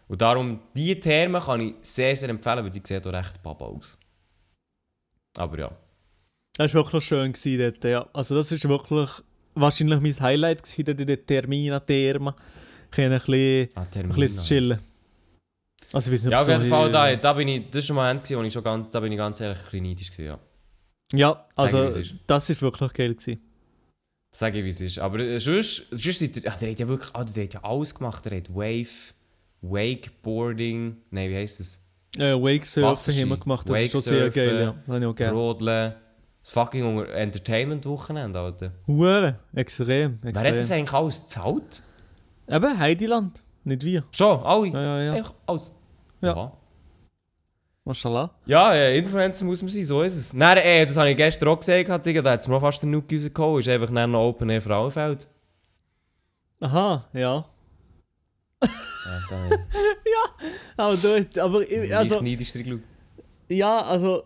[0.08, 3.66] Und darum, diese Thermen kann ich sehr, sehr empfehlen, weil die sehen auch recht baba
[3.66, 3.98] aus.
[5.38, 5.72] Aber ja.
[6.58, 8.06] Das war wirklich schön gewesen dort, ja.
[8.14, 9.10] Also das ist wirklich
[9.56, 12.36] wahrscheinlich mein Highlight gewesen, dort in der Termina Therma.
[12.92, 14.80] Können ein bisschen, Ah, ein bisschen chillen.
[15.94, 17.82] Also ich weiß nicht, Ja, auf jeden Fall, hier- da, da bin ich, das war
[17.84, 19.84] schon mal ein Moment, wo ich schon ganz, da bin ich ganz ehrlich ein bisschen
[19.84, 20.40] neidisch gewesen, ja.
[21.14, 22.16] Ja, also ist.
[22.28, 23.42] das ist wirklich geil gewesen.
[24.34, 24.98] Sag ich, wie es ist.
[25.00, 27.63] Aber äh, sonst, sonst seid ihr, ah, der hat ja wirklich, ah, der hat ja
[27.63, 28.24] alles gemacht.
[28.26, 29.13] Der hat Wave,
[29.62, 31.86] Wakeboarding, nein, wie heisst das?
[32.17, 34.72] Äh, Wakesurfen haben wir gemacht, das ist schon sehr geil, ja.
[34.72, 35.34] Das habe ich auch gerne.
[35.38, 35.94] Rodeln.
[36.44, 38.72] Das fucking Entertainment-Wochenende, Alter.
[38.88, 40.78] Hure, extrem, Wer hat das extrem.
[40.80, 41.84] eigentlich alles gezahlt?
[42.48, 44.04] Eben, Heidiland, nicht wir.
[44.12, 44.67] Schon, alle?
[44.70, 45.13] Ja, ja, ja.
[45.13, 45.76] Eigentlich alles?
[46.22, 46.32] Ja.
[46.32, 46.58] Aha.
[47.84, 48.30] Mashallah.
[48.46, 50.34] Ja, äh, Influencer muss man sein, so ist es.
[50.34, 52.84] Nein, äh, das habe ich gestern auch gesehen, gehabt, Digga, da hat es mir fast
[52.84, 53.60] den Nuke rausgehauen.
[53.60, 55.28] Ist einfach dann noch Open Air Frauenfeld.
[56.60, 57.46] Aha, ja.
[58.63, 58.67] Ja,
[60.78, 62.82] Aber, du, aber ich, also, ich neidisch geschaut.
[63.50, 64.24] ja, also,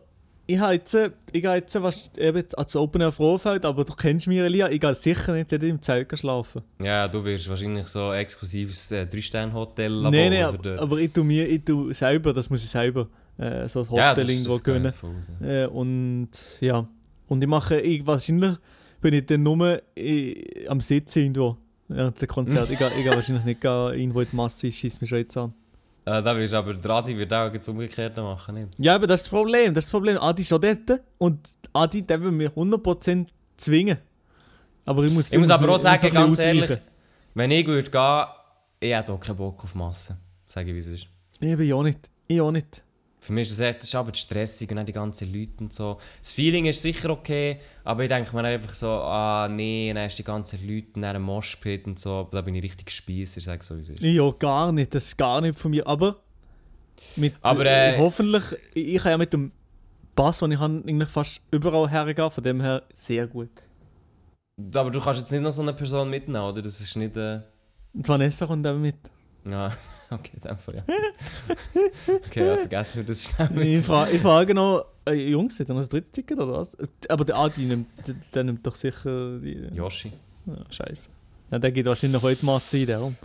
[0.48, 4.28] ich habe jetzt, ich gehe jetzt, was, eben ans Open Air Frohfeld, aber du kennst
[4.28, 6.62] mich, Elia, ich gehe sicher nicht dort im Zelt schlafen.
[6.82, 11.24] Ja, du wirst wahrscheinlich so ein exklusives äh, 3-Sterne-Hotel Nein, nein, aber, aber ich tue
[11.24, 14.54] mir, ich tue selber, das muss ich selber, äh, so ein Hotel Ja, das- irgendwo
[14.54, 14.93] das gönnen.
[15.04, 15.63] raus, ja.
[15.63, 16.30] Äh, und
[16.62, 16.88] ja,
[17.28, 18.56] und ich mache, ich, wahrscheinlich
[19.02, 21.58] bin ich dann nur äh, am Sitzen irgendwo.
[21.88, 22.69] Während der Konzert.
[22.71, 25.19] ich, gehe, ich gehe wahrscheinlich nicht gehen, irgendwo in die Masse, ich schieße mich schon
[25.19, 25.54] jetzt an.
[26.06, 28.67] Äh, da wirst du aber der Adi wird auch jetzt umgekehrt machen, nicht?
[28.78, 29.74] Ja, aber das ist das Problem.
[29.74, 30.17] Das ist das Problem.
[30.19, 31.39] Adi ist schon dort und
[31.74, 33.98] Adi, der will mich 100% zwingen.
[34.86, 36.82] Aber ich muss Ich muss aber auch sagen, ganz ehrlich, ausweichen.
[37.34, 38.26] wenn ich würde gehen,
[38.80, 40.15] ich hätte auch keinen Bock auf Masse.
[40.48, 41.08] Sag ich, wie es ist.
[41.39, 42.00] Ich bin ja nicht.
[42.28, 42.84] Ich auch nicht.
[43.26, 45.74] Für mich ist das, echt, das ist aber stressig und dann die ganzen Leute und
[45.74, 45.98] so.
[46.22, 50.20] Das Feeling ist sicher okay, aber ich denke mir einfach so, ah nee, dann hast
[50.20, 53.64] du die ganzen Leute in einem Moshpit und so, da bin ich richtig Spießer, sag
[53.64, 54.02] so wie es ist.
[54.02, 54.94] Ja gar nicht.
[54.94, 55.88] Das ist gar nicht von mir.
[55.88, 56.18] Aber,
[57.16, 58.44] mit, Aber, äh, hoffentlich,
[58.76, 59.52] ich, ich kann ja mit dem
[60.16, 62.30] Pass, den ich habe, eigentlich fast überall hergehen.
[62.30, 63.50] Von dem her sehr gut.
[64.76, 66.62] Aber du kannst jetzt nicht noch so eine Person mitnehmen, oder?
[66.62, 67.18] Das ist nicht...
[67.18, 67.42] Äh,
[67.94, 68.98] Vanessa kommt auch mit.
[69.50, 69.72] ja,
[70.15, 70.84] okay, in dem Fall, ja.
[72.25, 73.62] okay, ja, vergessen wir das schnell.
[73.62, 76.75] Ich, fra ich frage noch, äh, Jungs, hat er noch ein drittes Ticket oder was?
[77.10, 79.69] Aber der Adi nimmt, der, der nimmt doch sicher die.
[79.73, 80.12] Yoshi.
[80.45, 81.10] Ja, Scheiße.
[81.51, 83.15] Ja, der geht wahrscheinlich heute Masse in darum.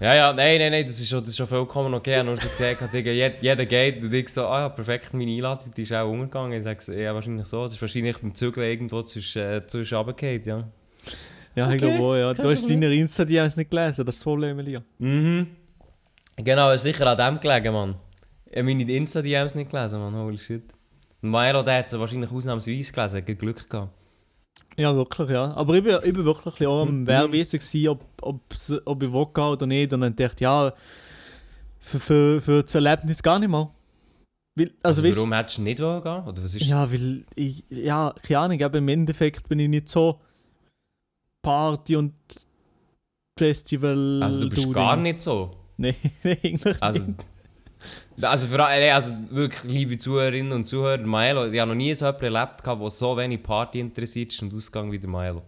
[0.00, 2.10] Ja, ja, nein, nein, nein, das ist schon, das ist schon vollkommen okay.
[2.10, 5.30] Ich habe nur so gesagt, jeder, jeder geht und ich so, ah ja, perfekt, meine
[5.30, 6.58] Einladung, die ist auch umgegangen.
[6.58, 7.62] Ich sage, ja, wahrscheinlich so.
[7.64, 10.68] Das ist wahrscheinlich beim Zügeln irgendwo zwischen, äh, zwischen runtergefallen, ja.
[11.54, 12.34] Ja, ich glaube auch, ja.
[12.34, 14.82] Du hast deine Insta, die hast nicht gelesen, das ist das Problem, Elia.
[14.98, 15.46] Mhm.
[16.36, 17.94] Genau, ist sicher an dem gelegen, Mann.
[18.46, 20.62] Ich habe meine Insta-DMs nicht gelesen, Mann, holy shit.
[21.22, 23.92] Und Milo, der hat sie wahrscheinlich ausnahmsweise gelesen, hat Glück gehabt.
[24.76, 25.52] Ja, wirklich, ja.
[25.54, 29.44] Aber ich bin, ich bin wirklich auch am Wehrwesen gewesen, ob, ob's- ob ich gehen
[29.44, 29.92] oder nicht.
[29.92, 30.72] Und dann dachte ich, ja,
[31.78, 33.70] für, für, für das Erlebnis gar nicht mal.
[34.58, 36.24] Weil, also, Also, weißt, warum hättest du nicht wollen gehen?
[36.26, 39.88] Oder was ist Ja, weil ich, ja, keine Ahnung, aber im Endeffekt bin ich nicht
[39.88, 40.20] so
[41.42, 42.14] Party und
[43.38, 44.22] Festival.
[44.22, 45.56] Also du bist gar nicht so.
[45.82, 45.94] Nein,
[46.42, 47.20] eigentlich Also, nicht.
[48.20, 52.06] also, für, alle- also wirklich, liebe Zuhörerinnen und Zuhörer, Milo, ich habe noch nie so
[52.06, 55.42] jemanden erlebt, der so wenig Party interessiert ist und Ausgang wie der Milo.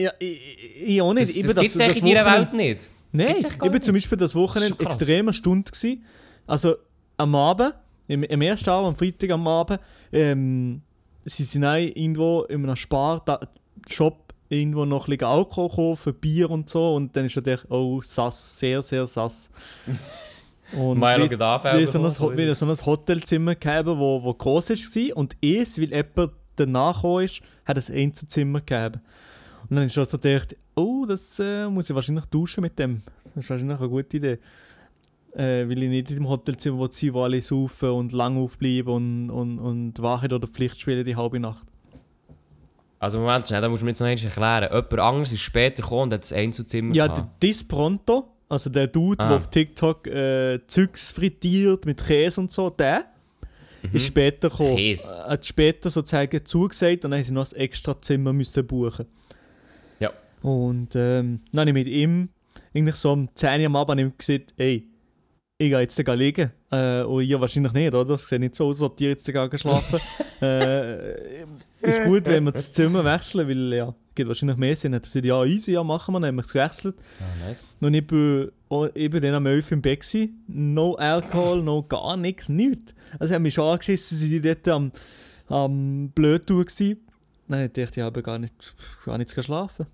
[0.00, 0.38] Ja, ich,
[0.86, 1.28] ich, auch nicht.
[1.28, 2.78] Das, das bin gibt es echt in deiner Welt nicht.
[2.80, 3.84] Das Nein, ich nicht.
[3.84, 6.04] zum Beispiel das Wochenende Das extremer Stunde gewesen.
[6.46, 6.76] Also
[7.16, 7.74] am Abend
[8.06, 9.80] im, im ersten Abend, am Freitag am Abend,
[10.12, 10.82] ähm,
[11.24, 16.94] sie sind irgendwo in einem Spar-Shop irgendwo noch ein bisschen Alkohol kaufen, Bier und so.
[16.94, 19.50] Und dann ist natürlich, oh, sass, sehr, sehr sass.
[20.76, 21.86] Und Milo geht anfangen.
[21.86, 25.16] so ein, so ein Hotelzimmer gegeben, wo, wo groß war.
[25.16, 29.00] Und es, weil jemand danach ist, hat ein Einzelzimmer gegeben.
[29.68, 33.02] Und dann ist schon so gedacht, oh, das äh, muss ich wahrscheinlich duschen mit dem.
[33.34, 34.38] Das ist wahrscheinlich eine gute Idee.
[35.34, 39.30] Äh, weil ich nicht in dem Hotelzimmer sein wo alle saufen und lang aufbleiben und,
[39.30, 41.66] und, und Wahrheit oder Pflicht spielen die halbe Nacht.
[43.00, 44.64] Also Moment, schnell, da musst du mir jetzt noch erklären.
[44.72, 47.18] Jemand anderes ist später gekommen und hat das Einzelzimmer Ja, gehabt.
[47.42, 49.28] der Dis Pronto, also der Dude, Ah.
[49.28, 53.04] der auf TikTok äh, Zeugs frittiert mit Käse und so, der
[53.92, 54.72] ist später gekommen.
[54.72, 54.76] Mhm.
[54.76, 55.10] Käse.
[55.26, 59.06] Äh, Hat später sozusagen zugesagt und dann haben sie noch ein extra Zimmer müssen buchen.
[60.00, 60.10] Ja.
[60.42, 62.30] Und ähm, dann habe ich mit ihm
[62.74, 64.88] eigentlich so um 10 Uhr am Abend gesagt, ey,
[65.60, 66.52] ich gehe jetzt liegen.
[66.70, 68.04] Äh, und ihr wahrscheinlich nicht, oder?
[68.04, 69.98] Das sieht nicht so aus, als ob ihr jetzt gehen schlafen.
[70.40, 71.42] äh,
[71.80, 74.94] ist gut, wenn wir das Zimmer wechseln, weil ja, geht wahrscheinlich mehr Sinn.
[74.94, 76.94] Hat er gesagt, ja, easy, ja, machen wir, dann haben wir es gewechselt.
[77.20, 77.66] Ah, nice.
[77.80, 80.44] Und ich bin, oh, ich bin dann am 11 im Bett gewesen.
[80.46, 82.94] No Alkohol, no gar nichts, nichts.
[83.18, 84.92] Also haben mich schon angeschissen, sie sind dort am,
[85.48, 86.98] am gewesen.
[87.48, 88.54] Dann dachte ich, ich habe gar nicht,
[89.04, 89.86] gar nicht zu schlafen.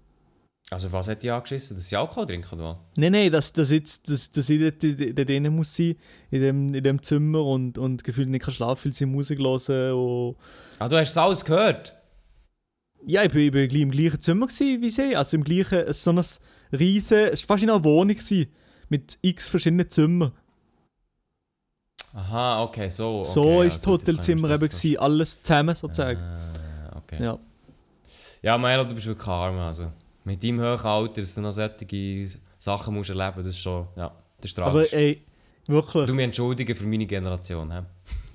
[0.74, 1.76] Also was hat die angeschissen?
[1.76, 2.76] Dass sie Alkohol trinken oder was?
[2.96, 5.94] Nein, nein, dass, dass, jetzt, dass, dass ich dort, dort drinnen muss sein,
[6.32, 9.92] in dem, in dem Zimmer und, und gefühlt nicht kann schlafen, weil sie Musik hören
[9.92, 10.37] und...
[10.80, 11.94] Ah, du hast es alles gehört?
[13.06, 16.24] Ja, ich gleich im gleichen Zimmer gewesen, wie sie, also im gleichen, so ein
[16.72, 18.50] riesen, es war fast in einer Wohnung gewesen,
[18.88, 20.32] mit x verschiedenen Zimmern.
[22.14, 23.20] Aha, okay, so.
[23.20, 26.18] Okay, so ja, ist das Hotelzimmer eben gewesen, alles zusammen sozusagen.
[26.18, 27.22] Ah, okay.
[27.22, 27.38] Ja.
[28.42, 29.56] Ja, Milo, du bist wirklich arm.
[29.58, 29.92] Also.
[30.24, 33.87] Mit deinem hohen Alter, dass du noch solche Sachen musst erleben musst, das ist schon,
[33.96, 34.92] ja, das ist tragisch.
[34.92, 35.22] Aber ey,
[35.66, 37.70] wirklich, du mich entschuldigen für meine Generation.
[37.70, 37.78] He?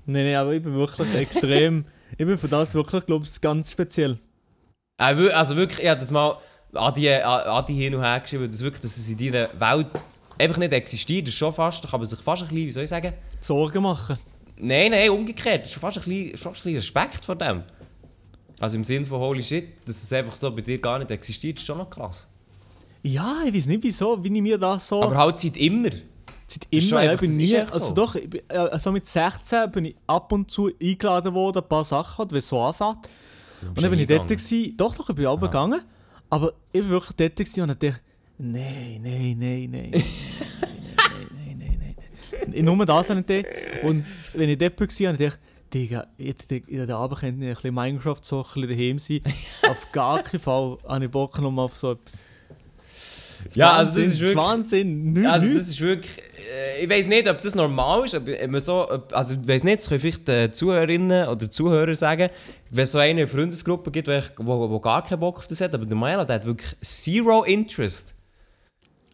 [0.06, 3.72] nein, nein, aber ich bin wirklich extrem, ich bin für das wirklich, glaube ich, ganz
[3.72, 4.18] speziell.
[4.98, 6.38] Äh, also wirklich, ich habe das mal
[6.74, 10.04] Adi, Adi hin und her geschrieben, dass, wirklich, dass es in deiner Welt
[10.38, 11.26] einfach nicht existiert.
[11.26, 13.12] Das ist schon fast, da kann man sich fast ein bisschen, wie soll ich sagen?
[13.40, 14.16] Sorgen machen.
[14.56, 15.62] Nein, nein, umgekehrt.
[15.62, 17.64] Das ist schon fast ein bisschen, fast ein bisschen Respekt vor dem.
[18.60, 21.58] Also im Sinne von holy shit, dass es einfach so bei dir gar nicht existiert,
[21.58, 22.28] ist schon noch krass.
[23.02, 25.02] Ja, ich weiß nicht wieso, wie ich mir das so...
[25.02, 25.88] Aber halt seit immer.
[26.46, 27.56] Seit immer, ja, also ich bin nie...
[27.56, 27.94] Also so.
[27.94, 32.18] doch, bin, also mit 16 bin ich ab und zu eingeladen worden, ein paar Sachen,
[32.18, 33.08] halt, wenn es so anfängt.
[33.62, 35.80] Und dann bin ich dort, gewesen, doch, doch, ich bin auch gegangen.
[36.28, 38.00] Aber ich war wirklich dort gewesen und dachte,
[38.36, 39.90] nein, nein, nein, nein.
[39.90, 40.04] nein, nein,
[41.34, 42.52] nein, nein, nein.
[42.52, 43.46] Ich nur das nicht.
[43.82, 45.32] Und wenn ich dort war, dachte ich,
[45.72, 49.20] Digga, jetzt in der Abend könnte ich ein bisschen Minecraft so ein bisschen daheim sein.
[49.70, 52.24] Auf gar keinen Fall habe ich Bock nochmal auf so etwas.
[53.54, 57.06] Ja, also das Wahnsinn, ist wirklich- Wahnsinn, nichts, Also das ist wirklich, äh, ich weiß
[57.06, 60.00] nicht, ob das normal ist, wenn man so, ob- also ich weiß nicht, das können
[60.00, 62.28] vielleicht äh, Zuhörerinnen oder Zuhörer sagen,
[62.70, 65.60] wenn es so eine Freundesgruppe gibt, wo, ich- wo, wo gar keinen Bock auf das
[65.62, 68.14] hat, aber der Maela, der hat wirklich zero interest.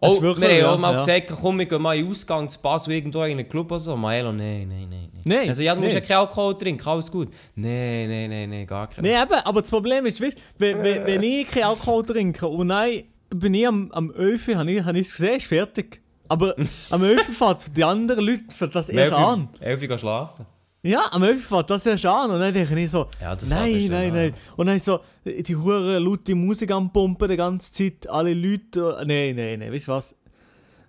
[0.01, 0.99] Oh, wir haben ja, auch mal ja.
[0.99, 3.81] gesagt, komm, wir gehen mal in den Ausgang zu Basel irgendwo in einen Club oder
[3.81, 3.97] so.
[3.97, 5.09] Maelo, nein, nein, nein.
[5.13, 5.23] nein.
[5.25, 6.09] Nein, Also ja, du musst ja nein.
[6.09, 7.29] keinen Alkohol trinken, alles gut.
[7.55, 9.05] Nein, nein, nein, nein, gar keinen.
[9.05, 12.67] Nee, eben, aber das Problem ist, weißt, wenn, wenn, wenn ich keinen Alkohol trinke und
[12.69, 16.03] nein, bin ich am, am 11 habe ich es gesehen, ist fertig.
[16.29, 16.55] Aber
[16.91, 19.49] am 11 fährt die anderen Leute fängt das erst an.
[19.61, 20.47] Elfi gehen schlafen.
[20.87, 22.31] Ja, am 11 fährt das erst an.
[22.31, 24.35] Und dann denke ich so, Ja, das fängt nein, erst nein, dann nein.
[24.57, 29.35] Und dann so, die hure laute Musik am Pumpen die ganze Zeit, alle Leute, nein,
[29.35, 30.14] nein, nein, weißt du was?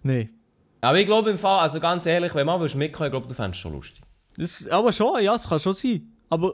[0.03, 0.29] Nein.
[0.81, 3.33] Aber ich glaube im Fall, also ganz ehrlich, wenn man willst mitkommen, ich glaube, du
[3.33, 4.03] fändest es schon lustig.
[4.37, 6.13] Das, aber schon, ja, es kann schon sein.
[6.29, 6.53] Aber,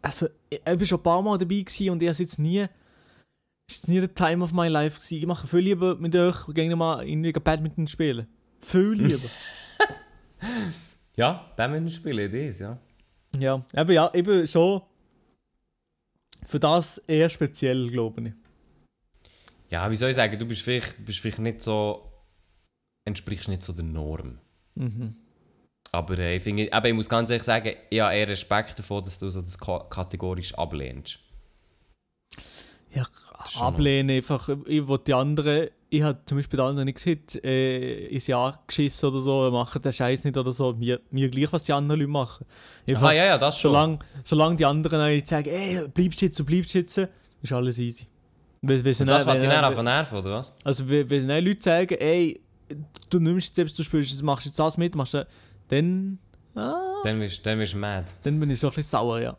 [0.00, 2.66] also, ich, ich bin schon ein paar Mal dabei gewesen und ich habe jetzt nie,
[3.68, 5.18] es ist nie der Time of my life gewesen.
[5.18, 8.26] Ich mache viel lieber mit euch, gehen mal irgendwie Badminton spielen.
[8.60, 9.28] Viel lieber.
[11.16, 12.78] Ja, Badminton spielen, das, ja.
[13.38, 14.82] ja, aber ja, ich bin schon
[16.46, 18.32] für das eher speziell, glaube ich.
[19.70, 22.10] Ja, wie soll ich sagen, du bist vielleicht, bist vielleicht nicht so,
[23.06, 24.38] entsprichst nicht so der Norm.
[24.74, 25.16] Mhm.
[25.92, 29.04] Aber äh, ich, finde, aber ich muss ganz ehrlich sagen, ich habe eher Respekt davon,
[29.04, 31.20] dass du so das ka- kategorisch ablehnst.
[32.92, 33.06] Ja,
[33.60, 34.48] ablehnen einfach.
[34.66, 38.62] Ich will die anderen, ich habe zum Beispiel die anderen nicht gesagt, äh, ins Jahr
[38.66, 40.72] geschissen oder so, machen den Scheiß nicht oder so.
[40.74, 42.46] Mir, mir gleich, was die anderen Leute machen.
[42.88, 43.70] Einfach, Ah, ja, ja, das schon.
[43.72, 47.08] solange, solange die anderen nicht sagen, ey, bleibst sitzen, bleibst sitzen,
[47.42, 48.06] ist alles easy.
[48.62, 50.52] Weil, weil Und das dann- wird dich dann einfach nerven, oder was?
[50.64, 52.40] Also, wenn, wenn dann Leute sagen, ey,
[53.10, 55.26] du nimmst jetzt selbst, du spielst, jetzt machst jetzt das mit, machst du,
[55.68, 56.18] dann,
[56.54, 58.10] ah, Dann wirst, dann wirst du mad.
[58.22, 59.36] dann bin ich so ein bisschen sauer, ja.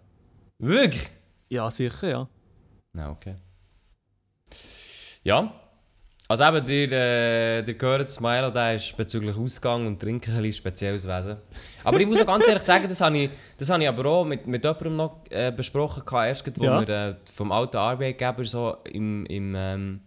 [0.59, 1.09] Wirklich?
[1.49, 2.27] Ja, sicher, ja.
[2.93, 3.35] Na, okay.
[5.23, 5.53] Ja.
[6.27, 10.53] Also eben, dir, äh, dir gehört Smilo, der ist bezüglich Ausgang und Trinken ein bisschen
[10.53, 11.37] spezielles Wesen.
[11.83, 14.25] Aber ich muss auch ganz ehrlich sagen, das habe ich, das habe ich aber auch
[14.25, 16.79] mit, mit jemandem noch äh, besprochen, gehabt, erst wo Ja.
[16.79, 19.99] wir äh, vom alten Arbeitgeber so im, im ähm,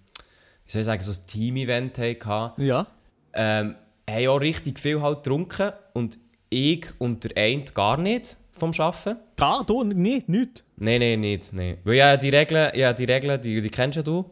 [0.66, 2.62] wie soll ich sagen, so ein Team-Event hatten.
[2.62, 2.87] Ja.
[3.33, 3.76] Ähm,
[4.11, 6.18] haben auch richtig viel halt getrunken und
[6.50, 9.18] ich und der eine gar nicht vom Arbeiten.
[9.37, 10.64] Gar, du, nicht, nicht.
[10.76, 11.52] Nein, nein, nicht.
[11.52, 11.78] Nein.
[11.85, 14.28] Weil ja, die Regeln, ja, die, Regeln die, die kennst ja du.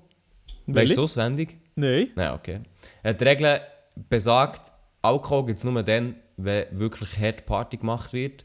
[0.66, 1.56] Weißt du auswendig?
[1.76, 2.08] Nein.
[2.16, 2.60] Nein, okay.
[3.02, 3.60] Äh, Die Regel
[4.08, 8.44] besagt, Alkohol gibt es nur dann, wenn wirklich hart Party gemacht wird.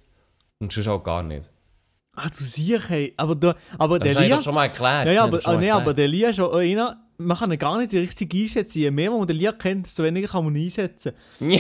[0.60, 1.50] Und sonst auch gar nicht.
[2.15, 3.13] Ah, du siehst, hey.
[3.17, 4.36] Aber, da, aber Das der Lia...
[4.36, 5.08] doch schon mal erklärt.
[5.08, 6.98] Das habe aber, ah, nee, aber der Lia ist auch einer...
[7.17, 8.80] Man kann ihn gar nicht richtig einschätzen.
[8.80, 11.13] Je mehr man den Lia kennt, desto weniger kann man ihn einschätzen.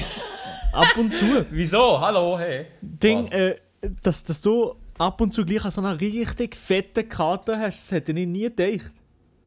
[0.73, 1.45] Ab und zu.
[1.51, 1.99] Wieso?
[2.01, 2.65] Hallo, hey.
[2.81, 3.55] Ding, äh,
[4.01, 8.11] dass, dass du ab und zu gleich so eine richtig fette Karte hast, das hätte
[8.11, 8.93] ich nie gedacht.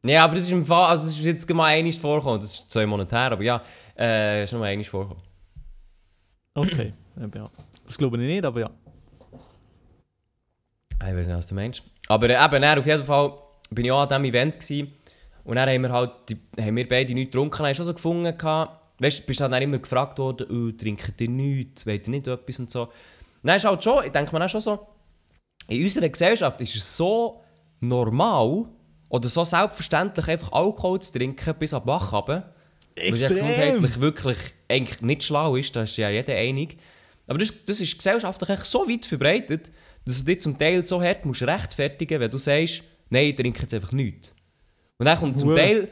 [0.07, 2.39] Ja, aber das ist im Fall, also das ist jetzt mal einmal vorgekommen.
[2.39, 3.61] Das ist zwei Monate her, aber ja,
[3.97, 5.23] äh, ist noch mal einmal vorgekommen.
[6.53, 7.49] Okay, eben, ja.
[7.85, 8.69] Das glaube ich nicht, aber ja.
[10.99, 11.83] Ah, Ich weiß nicht, was du meinst.
[12.07, 13.33] Aber äh, eben, dann, auf jeden Fall
[13.71, 14.93] bin ich auch an diesem Event gewesen,
[15.43, 18.35] und dann haben wir halt, die, haben wir beide nichts getrunken, haben schon so gefunden,
[18.35, 22.11] gehabt, weißt du, bist halt dann immer gefragt worden, oh, trinkt ihr nichts, wollt ihr
[22.11, 22.89] nicht etwas und so.
[23.43, 24.87] Dann ist halt schon, ich denke mir dann schon so,
[25.67, 27.43] in unserer Gesellschaft ist es so
[27.79, 28.65] normal
[29.09, 32.53] oder so selbstverständlich, einfach Alkohol zu trinken bis ab Wach runter.
[33.09, 34.37] Was ja gesundheitlich wirklich
[34.69, 36.77] eigentlich nicht schlau ist, da ist ja jeder einig.
[37.27, 39.71] Aber das, das ist gesellschaftlich echt so weit verbreitet,
[40.05, 43.61] dass du dich zum Teil so hart musst rechtfertigen wenn du sagst, nein, ich trinke
[43.61, 44.33] jetzt einfach nichts.
[44.97, 45.55] Und dann kommt zum.
[45.55, 45.89] Teil,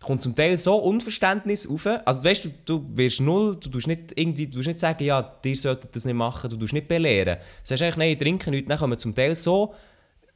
[0.00, 1.86] kommt zum Teil so Unverständnis auf.
[2.04, 5.56] Also weißt du, du wirst null, du tust nicht irgendwie, du nicht sagen, ja, dir
[5.56, 7.38] solltet das nicht machen, du tust nicht belehren.
[7.38, 8.68] Du sagst eigentlich, nein, ich trinke nichts.
[8.68, 9.74] Dann kommen zum Teil so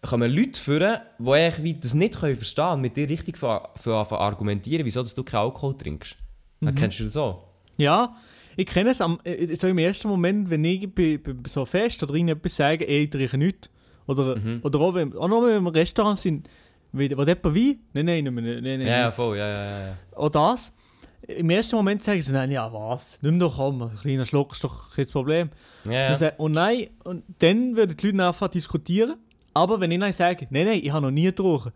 [0.03, 4.85] kommen Leute führen, die wie das nicht können verstehen und mit dir richtig für argumentieren,
[4.85, 6.17] wieso dass du keinen Alkohol trinkst.
[6.61, 7.43] Dann kennst du das so.
[7.77, 8.15] Ja,
[8.57, 9.19] ich kenne es am,
[9.59, 13.11] so im ersten Moment, wenn ich bei, bei so Fest oder irgendetwas sage, ey, ich
[13.11, 13.69] trinke nichts.
[14.07, 14.61] Oder, Mhm.
[14.63, 16.49] oder auch, wenn, auch noch, wenn wir im Restaurant sind,
[16.93, 17.79] will jemand Wein?
[17.95, 18.81] Nein, nein, nein, nein, nein.
[18.87, 19.95] Ja, voll, ja, ja, ja.
[20.17, 20.73] Auch das.
[21.29, 23.19] Im ersten Moment sagen sie, nein, ja, was?
[23.23, 25.51] Nimm doch komm, ein kleiner Schluck ist doch kein Problem.
[25.85, 26.15] ja, ja.
[26.17, 29.15] sag- Und nein, und dann würden die Leute einfach diskutieren.
[29.55, 31.73] Aber wenn ich dann sage, nein, nein, ich habe noch nie getrunken,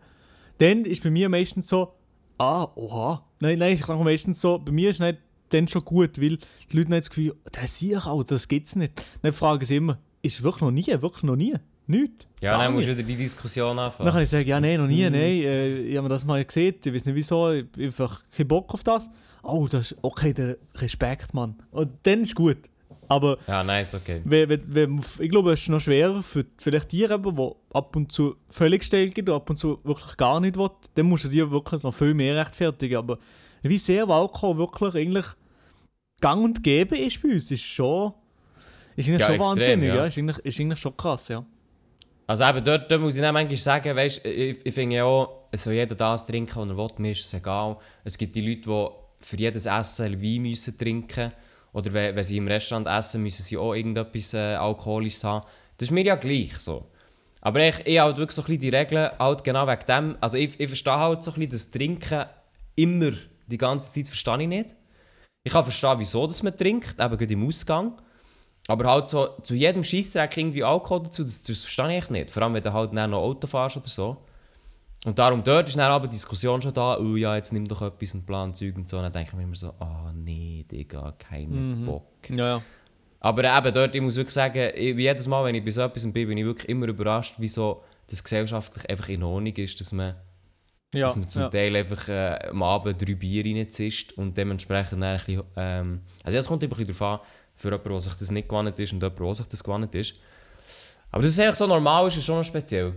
[0.57, 1.93] dann ist bei mir meistens so,
[2.37, 3.23] ah, oha.
[3.39, 6.37] Nein, nein, ich meistens so, bei mir ist nicht dann schon gut, weil
[6.71, 8.93] die Leute haben das Gefühl, der sehe ich auch, das gibt's nicht.
[9.21, 11.55] Dann fragen sie immer, ist wirklich noch nie, wirklich noch nie?
[11.89, 12.27] Nicht?
[12.41, 14.11] Ja, dann musst du wieder die Diskussion Dann anfangen.
[14.11, 16.75] kann ich sagen, ja, nein, noch nie, nein, äh, ich habe mir das mal gesehen,
[16.83, 19.09] ich weiß nicht wieso, ich habe einfach keinen Bock auf das.
[19.41, 21.55] Oh, das ist okay, der Respekt, Mann.
[21.71, 22.57] Und dann ist gut.
[23.09, 24.21] Aber Ja, nice, okay.
[24.25, 27.95] wenn, wenn, wenn, ich glaube, es ist noch schwerer für vielleicht die, eben, die ab
[27.95, 31.23] und zu völlig still gibt und ab und zu wirklich gar nicht will, dann musst
[31.23, 32.97] du dir wirklich noch viel mehr rechtfertigen.
[32.97, 33.17] Aber
[33.63, 35.25] wie sehr Alkohol wirklich eigentlich
[36.21, 38.13] gang und gäbe ist bei uns, ist schon,
[38.95, 39.87] ist eigentlich Ja, schon extrem, wahnsinnig.
[39.89, 39.95] ja.
[39.95, 40.05] Ja.
[40.05, 41.45] Ist, eigentlich, ist eigentlich schon krass, ja.
[42.25, 45.47] Also eben, dort, dort muss ich dann manchmal sagen, weißt, ich, ich finde ja auch,
[45.51, 47.77] es soll jeder das trinken, was er will, mir ist es egal.
[48.03, 48.87] Es gibt die Leute, die
[49.25, 51.31] für jedes Essen Wein müssen trinken
[51.77, 55.45] oder wenn, wenn sie im Restaurant essen, müssen sie auch irgendetwas äh, Alkoholisches haben.
[55.77, 56.87] Das ist mir ja gleich so.
[57.39, 60.67] Aber ich, ich halt wirklich so die Regeln, halt genau wegen dem, also ich, ich
[60.67, 62.25] verstehe halt so ein das Trinken
[62.75, 63.11] immer
[63.45, 64.75] die ganze Zeit, verstehe ich nicht.
[65.43, 68.01] Ich kann verstehen, wieso dass man trinkt, eben gerade im Ausgang.
[68.67, 72.31] Aber halt so zu jedem Scheissdreck irgendwie Alkohol dazu, das, das verstehe ich nicht.
[72.31, 74.17] Vor allem, wenn du halt noch Auto fährst oder so.
[75.05, 77.81] Und darum dort ist dann aber die Diskussion schon da, oh ja, jetzt nimm doch
[77.81, 78.97] etwas und plan Zeug und so.
[78.97, 82.29] Und dann denke ich mir immer so, ah nee, Digga, keinen Bock.
[82.29, 82.61] Ja, ja.
[83.19, 86.03] Aber eben dort, ich muss wirklich sagen, ich, jedes Mal, wenn ich bei so etwas
[86.03, 90.15] bin, bin ich wirklich immer überrascht, wieso das gesellschaftlich einfach in Ordnung ist, dass man,
[90.93, 91.49] ja, dass man zum ja.
[91.49, 96.37] Teil einfach äh, am Abend drei Bier reinzischt und dementsprechend dann ein bisschen, ähm, also
[96.37, 98.93] es kommt immer ein bisschen darauf an, für jemanden, der sich das nicht gewohnt ist
[98.93, 100.15] und jemanden, der sich das gewohnt ist.
[101.11, 102.93] Aber dass es eigentlich so normal ist, ist schon noch speziell.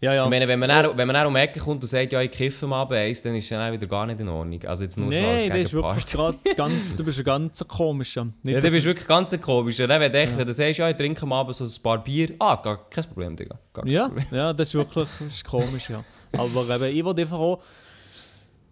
[0.00, 0.24] Ja, ja.
[0.24, 2.20] Ich meine, wenn man, dann, wenn man dann um die Ecke kommt und sagt, ja,
[2.22, 4.62] ich kiffe Abend eins, dann ist dann auch wieder gar nicht in Ordnung.
[4.64, 8.24] Also jetzt nur als Nein, das ist wirklich ganz, du bist ein ganz komischer.
[8.42, 9.78] Nicht, Ja, du bist wirklich ganz komisch.
[9.78, 12.34] Ja, wenn, du, echt- wenn du sagst, ja, ich trinke Abend so ein paar Bier,
[12.38, 13.58] ah, gar kein Problem, Digga.
[13.74, 14.26] Gar Ja, Problem.
[14.30, 16.02] ja, das ist wirklich das ist komisch, ja.
[16.32, 17.62] Aber eben, ich wollte einfach auch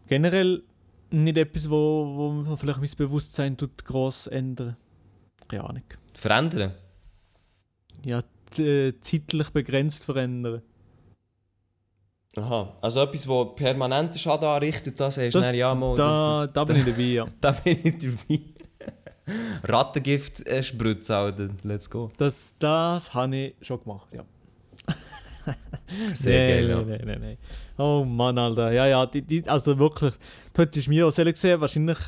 [0.06, 0.62] generell
[1.10, 4.76] nicht etwas, wo, wo vielleicht mein Bewusstsein tut gross ändern.
[5.48, 5.82] Keine Ahnung.
[6.14, 6.72] Verändern.
[8.04, 8.22] Ja,
[8.58, 10.62] äh, zeitlich begrenzt verändern.
[12.40, 16.52] Aha, also etwas, das permanenten Schaden anrichtet, das du Das, dann, ja, mal, da, das,
[16.52, 17.26] da bin ich dabei, ja.
[17.40, 18.40] da bin ich dabei.
[19.64, 21.48] Rattengift äh, spritzen, Alter.
[21.62, 22.10] Let's go.
[22.16, 24.24] Das, das habe ich schon gemacht, ja.
[26.14, 26.76] Sehr geil, ja.
[26.76, 27.38] nein, nein, nein, nein.
[27.76, 28.72] Oh Mann, Alter.
[28.72, 30.14] Ja, ja, die, die, also wirklich,
[30.54, 31.98] du hättest mir auch sollen gesehen, wahrscheinlich,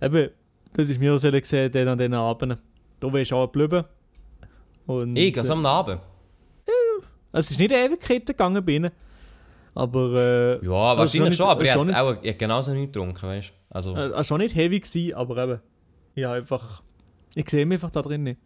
[0.00, 0.30] eben,
[0.72, 2.58] du hättest mir auch sollen gesehen, den an den Abenden.
[3.00, 3.84] Du wärst auch geblieben.
[4.86, 6.00] Und, Ich, also am Abend.
[7.32, 8.90] Es ist nicht eine Ewigkeit gegangen bei ihnen.
[9.74, 12.92] Aber, äh, Ja, also wahrscheinlich schon, aber ich hätte nicht, auch ich hätte genauso nichts
[12.92, 13.52] getrunken, weißt du?
[13.70, 15.60] Also, äh, äh, schon nicht heavy gewesen, aber eben,
[16.14, 16.82] ja, einfach,
[17.34, 18.40] ich sehe mich einfach da drin nicht.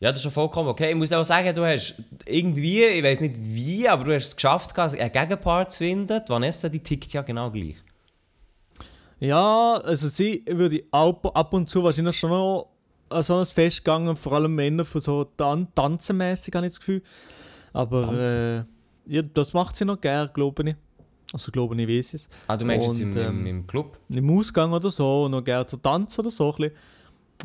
[0.00, 0.90] ja, das ist schon vollkommen okay.
[0.90, 1.94] Ich muss auch sagen, du hast
[2.26, 6.20] irgendwie, ich weiß nicht wie, aber du hast es geschafft, einen Gegenpart zu finden.
[6.26, 7.76] Die Vanessa, die tickt ja genau gleich.
[9.20, 12.68] Ja, also sie würde ab, ab und zu wahrscheinlich schon noch
[13.08, 16.80] an so ein Fest gegangen, vor allem Männer von so Tan tanzenmäßig, habe ich das
[16.80, 17.02] Gefühl.
[17.72, 18.64] Aber äh,
[19.06, 20.76] ja, das macht sie noch gern, glaube ich.
[21.32, 22.28] Also glaube ich, weiß es.
[22.46, 23.98] Ah, du meinst jetzt im, Und, ähm, im Club?
[24.10, 26.50] Im Ausgang oder so, noch gerne zu tanzen oder so.
[26.52, 26.72] Ein bisschen.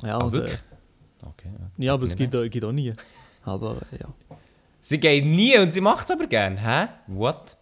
[0.04, 0.56] Ja, Ah, und, wirklich?
[0.56, 1.86] Äh, Okay, ja.
[1.86, 2.94] ja, aber es Nicht gibt, auch- gibt auch nie.
[3.44, 4.08] Aber äh, ja.
[4.82, 6.58] Sie geht nie und sie macht es aber gern.
[6.58, 6.88] Hä?
[7.08, 7.58] What?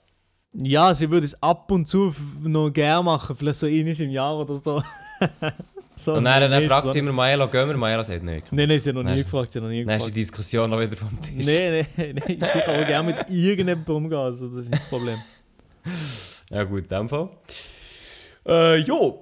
[0.54, 4.38] Ja, sie würde es ab und zu noch gerne machen, vielleicht so einmal im Jahr
[4.38, 4.82] oder so.
[5.98, 7.78] so Und dann, dann fragt so- sie immer, Maela, gehen wir?
[7.78, 8.52] Maela sagt nicht.
[8.52, 10.18] Nein, nein, sie hat noch nie gefragt, sie hat noch nie Dann ist die gefragt.
[10.18, 11.46] Diskussion noch wieder vom Tisch.
[11.46, 14.90] Nein, nein, nein, ich kann auch gerne mit irgendjemandem umgehen, also das ist nicht das
[14.90, 15.18] Problem.
[16.50, 17.30] Ja gut, in dem Fall.
[18.48, 19.22] Äh, jo.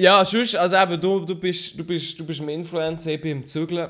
[0.00, 3.38] Ja, sonst, also eben, du, du, bist, du, bist, du bist ein Influencer, ich bin
[3.38, 3.88] im Zügeln.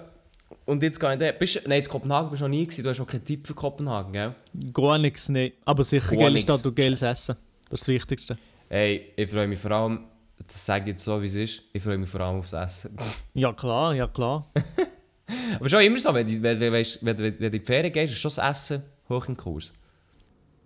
[0.65, 1.39] Und jetzt gar nicht.
[1.39, 3.55] Bist, nein, in Kopenhagen bist du noch nie gewesen, du hast auch keinen Tipp für
[3.55, 4.35] Kopenhagen, gell?
[4.73, 5.53] Gar nichts, nein.
[5.65, 6.43] Aber sicher Gar geiles.
[6.43, 7.37] Stadt und geiles Essen.
[7.69, 8.39] Das ist das Wichtigste.
[8.71, 10.01] Ey, ich freue mich vor allem,
[10.47, 12.97] das sage ich jetzt so, wie es ist, ich freue mich vor allem aufs Essen.
[13.34, 14.51] Ja klar, ja klar.
[15.57, 18.12] Aber schon immer so, wenn, du- wenn, weisst, wenn, wenn du in die Ferien gehst,
[18.14, 19.72] ist schon das Essen hoch im Kurs.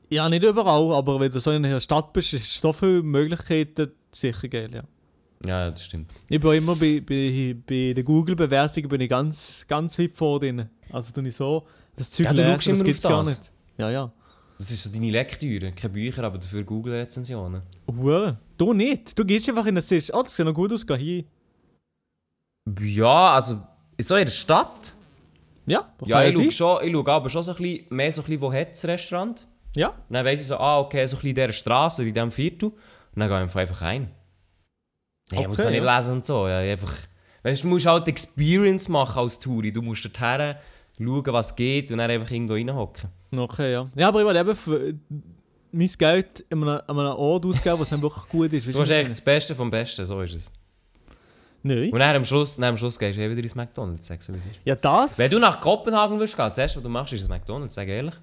[0.08, 3.92] Ja, nicht überall, aber wenn du so in einer Stadt bist, ist so viele Möglichkeiten
[4.12, 4.82] sicher geil, ja.
[5.46, 6.10] Ja, das stimmt.
[6.28, 10.68] Ich bin immer bei, bei, bei den Google-Bewertungen bin ich ganz, ganz weit vor drin.
[10.90, 11.66] Also tue ich so,
[11.96, 13.38] das Zeug Ja, lesen, das gibt's auf gar das.
[13.40, 13.52] nicht.
[13.78, 14.12] Ja, ja.
[14.62, 15.72] Das ist so deine Lektüre.
[15.72, 17.62] Keine Bücher, aber dafür Google-Rezensionen.
[17.88, 18.38] Hure.
[18.56, 19.18] Du nicht.
[19.18, 20.14] Du gehst einfach in den Sicht.
[20.14, 21.24] Oh, das sieht noch gut aus, geh hier.
[22.80, 23.60] Ja, also,
[24.00, 24.92] so in der Stadt?
[25.66, 28.24] Ja, Ja, ich schaue, schon, ich schaue aber schon so ein bisschen, mehr so ein
[28.26, 29.48] bisschen, wo hat das Restaurant?
[29.74, 32.14] Ja, Und dann weiss ich so, ah, okay, so ein bisschen in dieser Straße, in
[32.14, 32.68] diesem Viertel.
[32.68, 32.76] Und
[33.16, 34.10] dann gehe ich einfach- rein.
[35.32, 35.96] Nee, ich muss Okay, da nicht ja.
[35.96, 36.46] lesen und so.
[36.46, 36.94] Ja, einfach,
[37.42, 39.72] weißt, du musst halt Experience machen als Touri.
[39.72, 40.54] Du musst dorthin
[40.98, 43.10] schauen, was geht und dann einfach irgendwo reinhocken.
[43.36, 43.90] okay, ja.
[43.94, 44.94] Ja, aber ich will eben für
[45.72, 48.66] mein Geld an einem, an einem Ort ausgeben, was dann wirklich gut ist.
[48.66, 50.50] Du hast echt das Beste vom Besten, so ist es.
[51.62, 51.92] Nein.
[51.92, 54.34] Und dann am Schluss, dann am Schluss gehst du eh wieder ins McDonalds, sagst du,
[54.34, 54.60] wie es ist.
[54.64, 55.18] Ja, das.
[55.18, 57.88] Wenn du nach Kopenhagen willst gehen, das erste, was du machst, ist ein McDonalds, sag
[57.88, 58.14] ehrlich.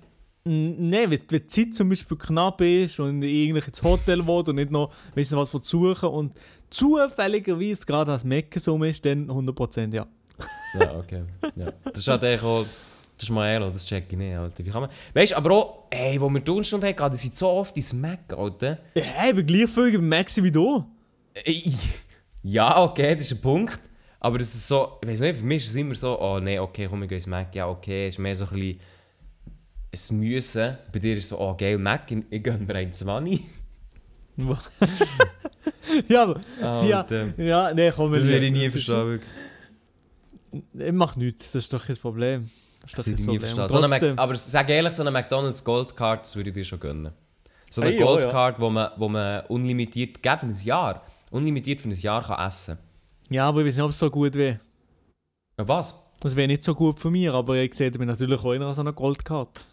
[0.44, 4.56] Nein, wenn, wenn die Zeit zum Beispiel knapp ist und irgendwie ins Hotel will und
[4.56, 6.40] nicht noch wissen, was zu suchen und
[6.70, 10.08] zufälligerweise gerade das Mecken so ist, dann 100% ja.
[10.74, 11.24] Ja, okay.
[11.56, 11.72] Ja.
[11.86, 12.66] Das ist halt auch.
[13.18, 14.66] Das ist Maelo, das check ich nicht, Alter.
[14.66, 14.90] Wie kann man.
[15.14, 18.32] Weißt du, aber auch, ey, wo wir Tonstunde hatten, die sind so oft ins Mac,
[18.32, 18.78] Alter.
[18.96, 20.86] Ja, ich bin gleich viel im Maxi wie du.
[22.44, 23.80] Ja, okay, das ist ein Punkt.
[24.22, 26.60] Aber das ist so, ich weiß nicht, für mich ist es immer so, oh nee,
[26.60, 27.54] okay, komm, wir gehen ins Mac.
[27.54, 28.80] Ja, okay, ist mehr so ein bisschen.
[29.92, 30.78] Es müssen.
[30.94, 33.42] Bei dir ist so, oh geil, Mac, ich, ich gönne mir ein 20.
[36.08, 36.40] ja, aber.
[36.62, 37.34] ja, Alter.
[37.38, 39.20] ja, nee, komm, Das werde ich nie verstehen.
[40.74, 42.50] Ich mach nichts, das ist doch kein Problem.
[42.82, 43.40] Das ist doch kein Problem.
[43.42, 43.68] verstehen.
[43.68, 46.64] So eine Mac, Trotzdem- aber sag ehrlich, so eine McDonalds Goldcard, das würde ich dir
[46.64, 47.12] schon gönnen.
[47.70, 51.82] So eine Hey, ja, Goldcard, wo, man, wo man unlimitiert, gell, für ein Jahr, unlimitiert
[51.82, 52.80] für ein Jahr kann essen
[53.30, 54.60] Ja, aber ich weiß nicht, ob es so gut wäre.
[55.58, 55.96] Ja, was?
[56.22, 58.82] Das wäre nicht so gut von mir, aber ich sehe mich natürlich auch einer so
[58.82, 59.66] einer Goldcard.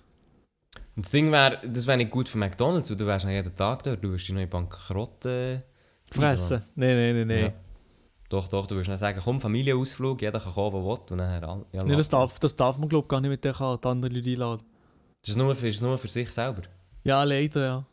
[0.94, 3.54] Und das Ding wäre, das wäre nicht gut für McDonalds, weil du wärst noch jeden
[3.54, 5.24] Tag dort, du wirst dich noch in Bankrott...
[5.24, 5.60] Äh,
[6.10, 6.62] Fressen.
[6.76, 7.52] Nein, nein, nein, nein.
[8.28, 11.64] Doch, doch, du wirst dann sagen, komm, Familienausflug, jeder kann kommen, der will, und dann...
[11.72, 14.12] Ja, Nee, das darf, das darf man, glaube ich, gar nicht mit der Karte andere
[14.12, 14.62] Leute einladen.
[15.22, 16.62] das ist nur für, ist nur für sich selber.
[17.04, 17.86] Ja, leider, ja.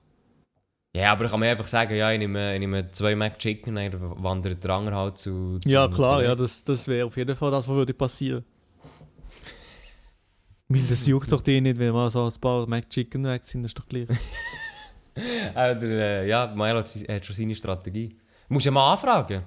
[0.95, 4.23] Ja, aber ich kann mir einfach sagen, ja, ich nehme, ich nehme zwei McChicken, dann
[4.23, 5.59] wandert der andere halt zu...
[5.59, 8.43] zu Ja, klar, ja, das, das wäre auf jeden Fall das, was würde passieren.
[10.67, 13.69] Weil das juckt doch die nicht, wenn mal so ein paar McChicken weg sind, das
[13.69, 14.07] ist doch gleich.
[15.15, 18.17] Äh, der, äh, ja, Milo hat, schon seine Strategie.
[18.47, 19.43] Du musst ja mal anfragen.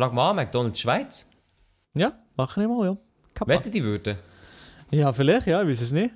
[0.00, 1.30] Frag mal an, McDonalds Schweiz.
[1.92, 2.96] Ja, machen wir mal, ja.
[3.34, 3.52] Kappa.
[3.52, 4.16] Wette die würden?
[4.90, 6.14] Ja, vielleicht, ja, ich weiß es nicht.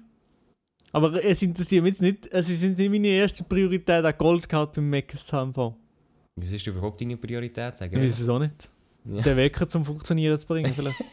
[0.91, 4.89] Aber es interessiert mich jetzt nicht, es ist nicht meine erste Priorität, eine Goldcard beim
[4.89, 5.55] Meckes zu haben.
[5.55, 7.77] Was ist überhaupt deine Priorität?
[7.77, 8.71] Sag Ich weiß es auch nicht.
[9.05, 9.21] Ja.
[9.21, 11.05] Den Wecker zum Funktionieren zu bringen, vielleicht.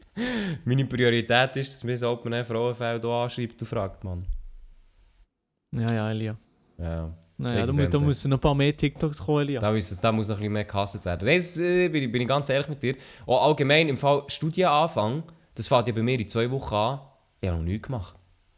[0.64, 4.24] Meine Priorität ist, dass mir das Open Frauenfeld hier anschreibt und fragt, Mann.
[5.70, 6.38] ja, ja, Elia.
[6.78, 7.12] Ja.
[7.38, 9.60] Naja, da, muss, da müssen noch ein paar mehr TikToks kommen, Elia.
[9.60, 11.26] Da, muss, da muss noch ein bisschen mehr gehasst werden.
[11.26, 12.96] Nein, das, äh, bin, ich- bin ich ganz ehrlich mit dir.
[13.26, 15.22] Auch allgemein im Fall Studienanfang,
[15.54, 17.00] das fängt ja bei mir in zwei Wochen an.
[17.42, 18.14] Ich habe noch nichts gemacht.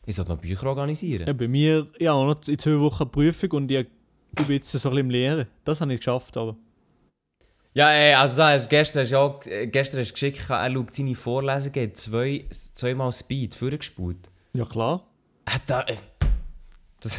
[0.06, 1.26] Ich sollte noch Bücher organisieren.
[1.26, 3.86] Ja, bei mir, ja, auch noch in zwei Wochen Prüfung und ich,
[4.38, 5.46] ich bin jetzt so ein bisschen im Lehren.
[5.64, 6.56] Das habe ich geschafft, aber.
[7.74, 10.94] Ja, ey, also da hast, gestern hast du ja, äh, gestern hast geschickt, er schaut
[10.94, 14.30] seine Vorlesungen, hat zwei, zweimal Speed vorgespult.
[14.54, 15.04] Ja, klar.
[15.46, 15.96] Äh, da, äh,
[17.00, 17.18] das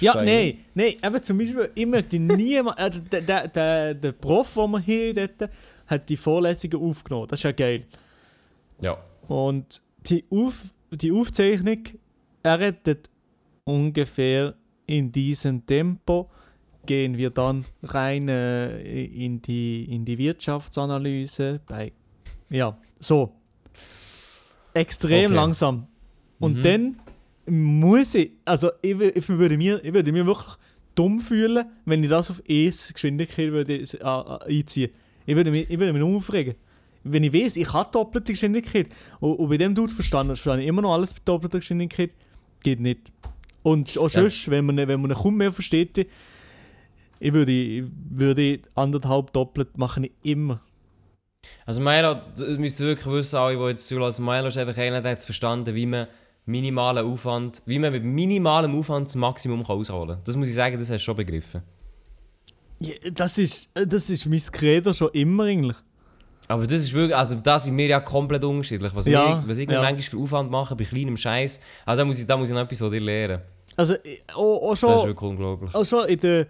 [0.00, 4.54] Ja, nein, nein, eben zum Beispiel, ich möchte niemand, äh, der, der, der, der Prof,
[4.54, 5.50] den wir hier dort,
[5.86, 7.26] hat die Vorlesungen aufgenommen.
[7.28, 7.86] Das ist ja geil.
[8.80, 8.98] Ja.
[9.28, 11.84] Und die, Auf, die Aufzeichnung,
[12.42, 13.08] er rettet
[13.64, 14.54] ungefähr
[14.86, 16.30] in diesem Tempo,
[16.86, 21.60] gehen wir dann rein äh, in, die, in die Wirtschaftsanalyse.
[21.66, 21.92] Bei,
[22.50, 23.32] ja, so.
[24.74, 25.34] Extrem Okay.
[25.34, 25.86] langsam.
[26.38, 26.62] Und Mhm.
[26.62, 26.96] dann
[27.50, 30.54] muss ich, also ich, ich, würde mir, ich würde mir wirklich
[30.94, 34.90] dumm fühlen, wenn ich das auf ES Geschwindigkeit würde, äh, äh, einziehen
[35.26, 36.54] Ich würde mich, ich würde mich nur aufregen.
[37.04, 38.88] Wenn ich weiß, ich habe doppelte Geschwindigkeit
[39.20, 42.10] und, und bei dem Dude verstanden, verstehe ich immer noch alles bei doppelter Geschwindigkeit,
[42.62, 43.12] geht nicht.
[43.62, 44.20] Und auch Ja.
[44.22, 46.06] sonst, wenn man, wenn man kaum mehr versteht,
[47.20, 50.60] ich würde, ich würde anderthalb doppelt machen, ich immer.
[51.66, 55.12] Also Milo, d- müsst wirklich wissen, alle, die jetzt zulassen, Milo ist einfach einer, der
[55.12, 56.06] hat verstanden, wie man
[56.48, 60.20] minimalen Aufwand, wie man mit minimalem Aufwand das Maximum ausholen kann.
[60.24, 61.62] Das muss ich sagen, das hast du schon begriffen.
[62.80, 65.76] Ja, das, ist, das ist mein Credo schon immer eigentlich.
[66.46, 68.94] Aber das ist wirklich, also da sind wir ja komplett unterschiedlich.
[68.94, 69.82] Was, Ja, wir, was ich ja.
[69.82, 72.62] manchmal für Aufwand mache bei kleinem Scheiß, also da muss ich, da muss ich noch
[72.62, 73.42] etwas von dir lernen.
[73.76, 75.74] Also ich- auch, auch Das ist schon, wirklich unglaublich.
[75.74, 76.46] auch schon in der,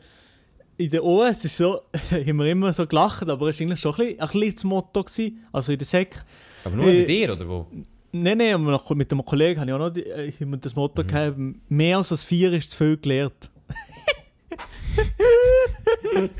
[0.76, 1.80] in der OS ist so,
[2.12, 4.64] haben wir immer so gelacht, aber es war eigentlich schon ein bisschen, ein bisschen das
[4.64, 6.16] Motto, gewesen, also in der Sek.
[6.64, 7.66] Aber nur äh, bei dir, oder wo?
[8.12, 11.06] Nein, nein, aber mit einem Kollegen habe ich auch noch die, äh, das Motto Mhm.
[11.06, 11.36] gehabt,
[11.68, 13.50] mehr als das vier ist zu viel gelernt.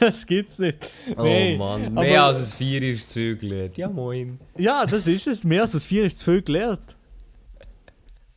[0.00, 0.90] das gibt's nicht.
[1.16, 1.24] Oh
[1.58, 3.76] Mann, aber- mehr als ein Vier ist zu viel gelernt.
[3.76, 4.38] Ja moin.
[4.56, 5.44] Ja, das ist es.
[5.44, 6.96] Mehr als das vier ist zu viel gelernt.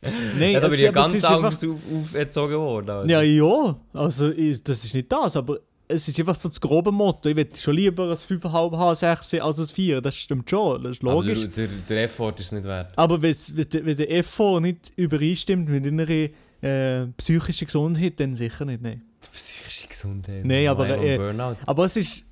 [0.00, 2.90] Nein, Ja, da bin ich ja aber ganz anders auf, auferzogen worden.
[2.90, 3.08] Also.
[3.08, 3.76] Ja, ja.
[3.92, 5.58] Also, ich, das ist nicht das, aber
[5.88, 7.28] es ist einfach so das grobe Motto.
[7.28, 10.00] Ich würde schon lieber ein 5,5 haben, 6 als ein 4.
[10.00, 11.40] Das stimmt schon, das ist Aber logisch.
[11.40, 12.92] der, der, der Effort ist nicht wert.
[12.96, 18.64] Aber wenn, der- wenn der Effort nicht übereinstimmt mit deiner äh, psychischen Gesundheit, dann sicher
[18.64, 18.82] nicht.
[18.82, 19.02] Nein.
[19.24, 20.44] Die psychische Gesundheit.
[20.44, 21.18] Nein, aber, äh.
[21.66, 22.24] Aber es ist.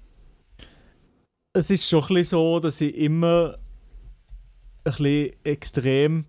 [1.52, 3.56] Es ist schon ein bisschen so, dass ich immer
[4.84, 6.26] ein bisschen extrem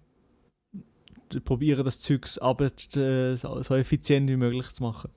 [1.43, 5.11] probiere, das aber äh, so effizient wie möglich zu machen.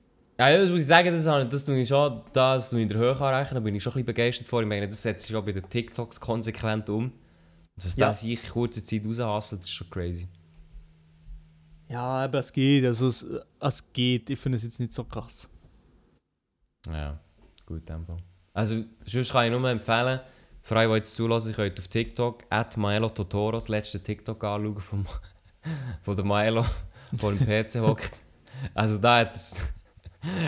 [0.49, 2.83] Ja, das muss ich sagen, das, habe ich- das tue ich schon, das tue ich
[2.83, 4.61] in der Höhe anrechnen, da bin ich schon ein bisschen begeistert vor.
[4.61, 7.05] Ich meine, das setzt sich schon bei den TikToks konsequent um.
[7.05, 8.07] Und was Ja.
[8.07, 10.27] das ich in kurzer Zeit raushasselt, ist schon crazy.
[11.89, 12.85] Ja, aber es geht.
[12.85, 13.25] Also es,
[13.59, 14.29] es geht.
[14.29, 15.49] Ich finde es jetzt nicht so krass.
[16.87, 17.19] Ja,
[17.65, 18.17] gut, Tempo.
[18.53, 20.19] Also, sonst kann ich nur empfehlen,
[20.63, 24.77] für alle, die jetzt zulassen, könnt auf TikTok at Milo Totoro das letzte TikTok anschauen
[24.79, 25.05] vom,
[26.01, 26.65] von der Milo,
[27.11, 28.21] der vor dem PC hockt.
[28.73, 29.55] Also da hat es...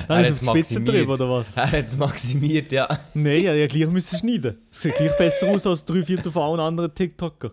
[0.07, 1.09] Dann er ist hat's auf die Spitze maximiert.
[1.09, 1.57] drüber, oder was?
[1.57, 2.87] Er hat es maximiert, ja.
[3.13, 4.57] Nein, ja, ja gleich müssen schneiden.
[4.71, 7.51] Es sieht gleich besser aus als drei Viertel von allen anderen TikToker.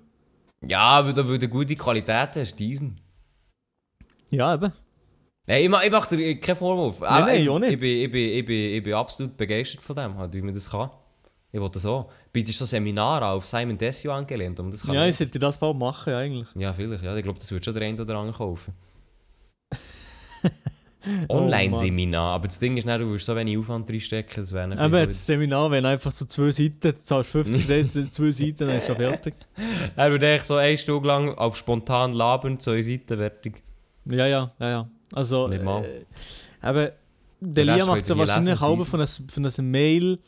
[0.66, 3.00] Ja, weil du, du gute Qualität hast, diesen.
[4.30, 4.72] Ja, eben.
[5.46, 7.00] Nein, ich, ma- ich mache dir keinen Vorwurf.
[7.00, 7.72] Nein, nein, ich, auch nicht.
[7.72, 10.54] Ich bin, ich, bin, ich, bin, ich bin absolut begeistert von dem, halt, wie man
[10.54, 10.90] das kann.
[11.52, 12.12] Ich will das auch.
[12.32, 15.58] Bietest du so Seminare auf Simon Desio angelehnt, um das kann Ja, ich sollte das
[15.58, 16.46] bald machen, eigentlich.
[16.54, 17.02] Ja, vielleicht.
[17.02, 18.72] Ja, ich glaube, das wird schon der eine oder andere kaufen.
[21.28, 22.34] Oh, Online-Seminar.
[22.34, 25.26] aber das Ding ist, nicht, du willst so wenig Aufwand reinstecken, das wäre Aber das
[25.26, 28.96] Seminar, wenn einfach so zwei Seiten, du zahlst 50 Stellen, zwei Seiten, dann ist schon
[28.96, 29.34] fertig.
[29.96, 33.62] Er würde eigentlich so eine Stunde lang auf spontan labern, zwei Seiten fertig.
[34.04, 34.90] Ja, ja, ja, ja.
[35.12, 35.84] Also, Nicht mal.
[35.84, 36.04] äh,
[36.60, 36.92] aber
[37.40, 38.86] der Lia macht so wahrscheinlich lesen.
[38.86, 40.18] von einem, von Mail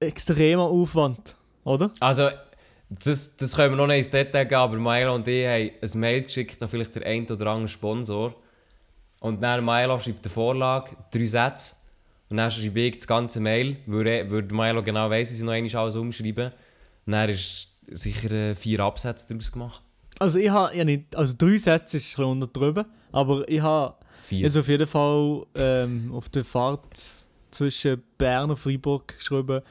[0.00, 1.90] extremer Aufwand, oder?
[2.00, 2.28] Also,
[2.88, 6.00] das, das können wir noch nicht ins Detail gehen, aber Milo und ich haben ein
[6.00, 8.34] Mail geschickt an vielleicht der ein oder andere Sponsor.
[9.24, 11.76] Und dann Milo schreibt die Vorlage, drei Sätze.
[12.28, 15.44] Und dann schreibe ich das ganze Mail, weil, er- weil Milo genau weiss, dass ich
[15.44, 16.52] noch einmal alles umschreiben.
[17.06, 19.82] Und dann ist sicher äh, vier Absätze daraus gemacht.
[20.18, 23.94] Also ich habe ja nicht, also drei Sätze ist schon unterdrüben, aber ich habe
[24.24, 24.40] Vier.
[24.42, 26.82] jetzt auf jeden Fall ähm, auf der Fahrt
[27.50, 29.62] zwischen Bern und Freiburg geschrieben,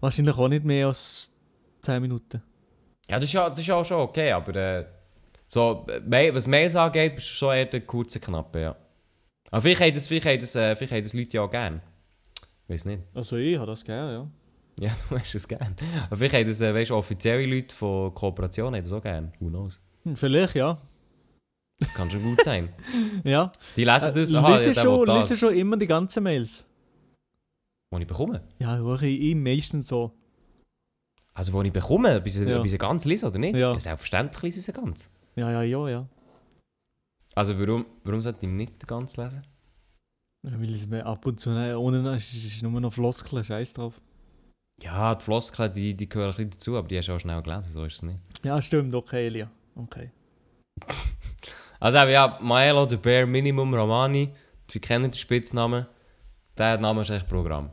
[0.00, 1.30] wahrscheinlich auch nicht mehr als
[1.82, 2.42] 10 Minuten.
[3.08, 4.86] Ja, das ist ja, das ist ja auch schon okay, aber äh,
[5.46, 8.76] so, äh, was Mails angeht, bist du schon eher der kurze Knappe, ja.
[9.50, 11.80] Aber vielleicht haben das, vielleicht haben das, äh, vielleicht haben das Leute ja auch gern.
[12.68, 13.02] Weiß nicht.
[13.14, 14.30] Also ich habe das gerne, ja.
[14.88, 15.76] Ja, du hast es gern.
[16.06, 19.32] Aber vielleicht haben das, äh, weißt, offizielle Leute von Kooperationen haben das auch gern.
[19.40, 19.80] Who knows?
[20.04, 20.78] Hm, vielleicht, ja.
[21.78, 22.68] Das kann schon gut sein.
[23.24, 23.52] Ja.
[23.76, 26.66] Die lesen das, Äh, aha, lese ja, schon, das, lese schon immer die ganzen Mails.
[27.90, 28.42] was ich bekomme.
[28.58, 30.12] Ja, höre ich meistens so.
[31.32, 32.60] Also, wo ich bekomme, ich sie, Ja.
[32.60, 33.56] ob ich ganz lese oder nicht?
[33.56, 33.78] Ja.
[33.78, 35.10] selbstverständlich lese ich sie ganz.
[35.36, 36.08] Ja, ja, ja, ja.
[37.34, 39.42] Also, warum, warum sollte ich nicht ganz lesen?
[40.42, 44.00] Weil es mir ab und zu ne, ohne ist, ist nur noch Floskeln, scheiß drauf.
[44.82, 47.40] Ja, die Floskeln, die, die gehören ein bisschen dazu, aber die hast du auch schnell
[47.42, 48.18] gelesen, so ist es nicht.
[48.42, 49.50] Ja, stimmt, okay, Elia.
[49.74, 50.10] Okay.
[51.80, 54.30] Also ja, Maelo, der Bare Minimum Romani,
[54.70, 55.86] Sie kennen den Spitznamen,
[56.56, 57.68] der Name ist echt Programm.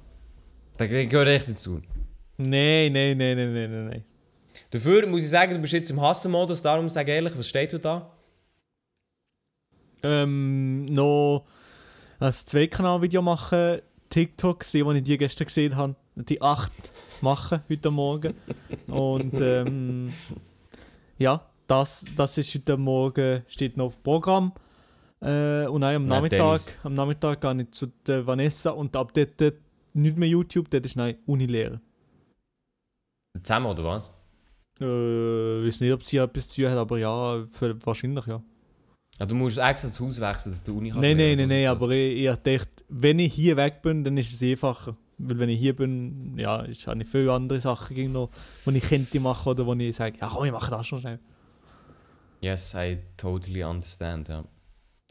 [0.77, 1.81] Der gehört echt dazu.
[2.35, 4.03] Nein, nein, nein, nein, nein, nein, nein.
[4.69, 8.11] Dafür muss ich sagen, du bist jetzt im Hassenmodus, darum sag ehrlich, was steht da?
[10.03, 11.45] Ähm, noch
[12.19, 13.79] ein Zweikanal-Video machen,
[14.09, 16.71] TikToks, die, die ich die gestern gesehen habe, die 8
[17.21, 18.33] machen heute Morgen.
[18.87, 20.13] Und ähm,
[21.17, 24.53] ja, das, das ist heute Morgen, steht noch auf dem Programm.
[25.21, 26.75] Äh, und dann am Nachmittag, Dennis.
[26.83, 29.55] am Nachmittag gehe ich zu der Vanessa und ab dort dort
[29.93, 31.79] nicht mehr YouTube, dort ist nein Unilehre.
[33.43, 34.11] Zusammen oder was?
[34.79, 38.41] Äh, ich weiß nicht, ob sie etwas zu tun hat, aber ja, für, wahrscheinlich ja.
[39.21, 41.67] Ja, du musst extra das Haus wechseln, dass du Uni kannst Nein, nein, nein, nein,
[41.67, 44.97] aber ich, ich dachte, wenn ich hier weg bin, dann ist es einfacher.
[45.19, 49.19] Weil wenn ich hier bin, ja, ist, habe ich viele andere Sachen die ich könnte
[49.19, 51.19] machen oder wo ich sage, ja komm, ich mache das schon schnell.
[52.39, 54.43] Yes, I totally understand, ja.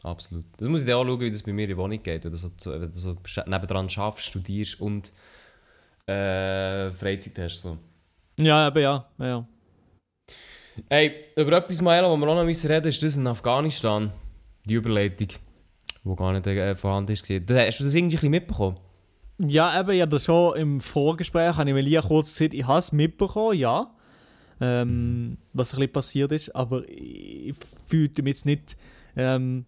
[0.03, 0.43] Absolut.
[0.57, 2.31] Das muss ich dir auch schauen, wie das bei mir in der Wohnung geht, wenn
[2.31, 5.13] du so, wenn du so nebendran schaffst, studierst und
[6.05, 7.61] äh, Freizeit hast.
[7.61, 7.77] So.
[8.37, 9.47] Ja, aber ja, ja, ja.
[10.89, 14.11] Hey, über etwas, Maelo, wo wir auch noch müssen reden ist das in Afghanistan.
[14.65, 15.27] Die Überleitung,
[16.03, 17.29] die gar nicht äh, vorhanden ist.
[17.29, 18.77] Da- Hast du das irgendwie ein mitbekommen?
[19.39, 22.91] Ja, eben, ja, das schon im Vorgespräch habe ich Melia kurz gesagt, ich habe es
[22.91, 23.89] mitbekommen, ja.
[24.63, 27.55] Ähm, was ein bisschen passiert ist, aber ich
[27.87, 28.77] fühlte mich jetzt nicht
[29.15, 29.65] ähm,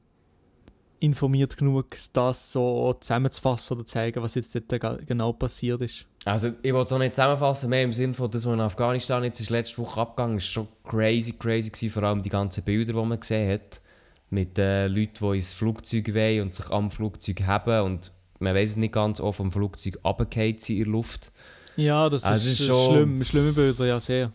[0.99, 6.05] informiert genug, das so zusammenzufassen oder zu zeigen, was jetzt dort ge- genau passiert ist.
[6.25, 9.23] Also, ich will es auch nicht zusammenfassen, mehr im Sinne von das, was in Afghanistan
[9.25, 12.93] jetzt ist letzte Woche abgegangen ist, schon crazy, crazy gewesen, vor allem die ganzen Bilder,
[12.93, 13.81] die man gesehen hat,
[14.29, 18.71] mit äh, Leuten, die ins Flugzeug wollen und sich am Flugzeug haben und man weiß
[18.71, 21.31] es nicht ganz, auch vom Flugzeug runtergefallen sind in der Luft.
[21.75, 24.31] Ja, das Also ist, ist äh, schon- schlimm, schlimme Bilder, ja, sehr.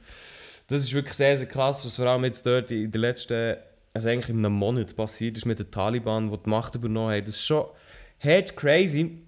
[0.66, 3.56] Das ist wirklich sehr, sehr krass, was vor allem jetzt dort in den letzten,
[3.94, 7.24] also eigentlich in einem Monat passiert ist mit den Taliban, die die Macht übernommen haben.
[7.24, 7.64] Das ist schon
[8.22, 9.22] hart crazy.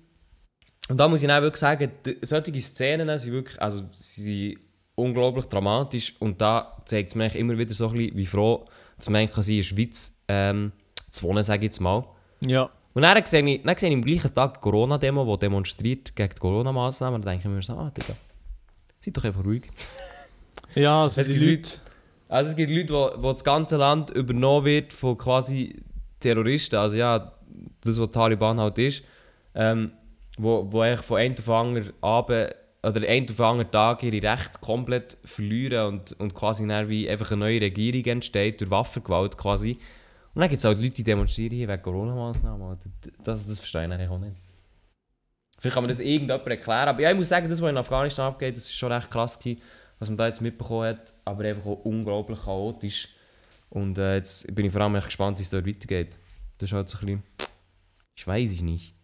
[0.90, 1.90] Und da muss ich auch wirklich sagen,
[2.22, 4.58] solche Szenen sind wirklich, also sie sind
[4.96, 8.66] unglaublich dramatisch und da zeigt es mir immer wieder so ein bisschen, wie froh
[8.96, 10.72] dass man kann sein in der Schweiz ähm,
[11.08, 12.04] zu wohnen, sage ich jetzt mal.
[12.44, 12.70] Ja.
[12.92, 16.34] Und dann sehe ich, dann sehe ich am gleichen Tag eine Corona-Demo, die demonstriert gegen
[16.34, 18.14] die Corona-Massnahmen und dann denke ich mir so, ah, Digga,
[19.00, 19.70] seid doch einfach ruhig.
[20.74, 21.70] Ja, also Es gibt Leute.
[22.28, 25.82] Also es gibt Leute, wo, wo das ganze Land übernommen wird von quasi
[26.20, 27.32] Terroristen, also ja,
[27.80, 29.02] das was Taliban halt ist,
[29.56, 29.90] ähm,
[30.42, 31.48] wo, wo von einem auf
[32.00, 37.30] Abend oder einen auf anderen Tag ihre Rechte komplett verlieren und, und quasi wie einfach
[37.30, 39.72] eine neue Regierung entsteht durch Waffengewalt quasi.
[40.34, 42.62] Und dann gibt es halt Leute, die demonstrieren hier wegen Corona-Massnahmen.
[42.62, 42.88] Alter.
[43.22, 44.36] Das, das verstehe ich eigentlich auch nicht.
[45.58, 48.28] Vielleicht kann man das irgendjemand erklären, aber ja, ich muss sagen, das, was in Afghanistan
[48.28, 49.60] abgeht, das ist schon recht krass gewesen
[50.00, 53.08] was man da jetzt mitbekommen hat, aber einfach auch unglaublich chaotisch.
[53.68, 56.18] Und äh, jetzt bin ich vor allem echt gespannt, wie es dort weitergeht.
[56.58, 57.22] Das ist halt so ein bisschen...
[58.16, 58.94] Ich weiß es nicht.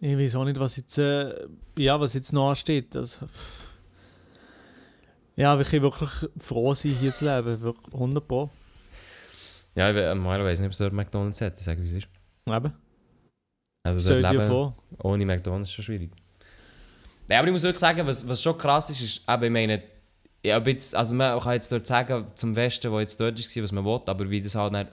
[0.00, 1.46] Ich weiß auch nicht, was jetzt, äh,
[1.78, 2.96] ja, was jetzt noch ansteht.
[2.96, 3.26] Also,
[5.36, 7.60] ja, wir können wirklich froh sein, hier zu leben.
[7.60, 8.50] Wirklich 100 Pro.
[9.74, 11.58] Ja, ich weiß nicht, ob es dort McDonalds hat.
[11.58, 12.08] Ich sage, wie es ist.
[12.46, 12.72] Eben.
[13.82, 14.76] Also Stell dort dir leben vor.
[15.02, 16.10] ohne McDonalds ist schon schwierig.
[17.28, 19.82] Ja, aber ich muss wirklich sagen, was, was schon krass ist, ist, eben, ich meine,
[20.44, 23.62] ja, ein bisschen, also man kann jetzt dort sagen, zum Westen, wo jetzt dort war,
[23.62, 24.88] was man will, aber wie das halt nicht,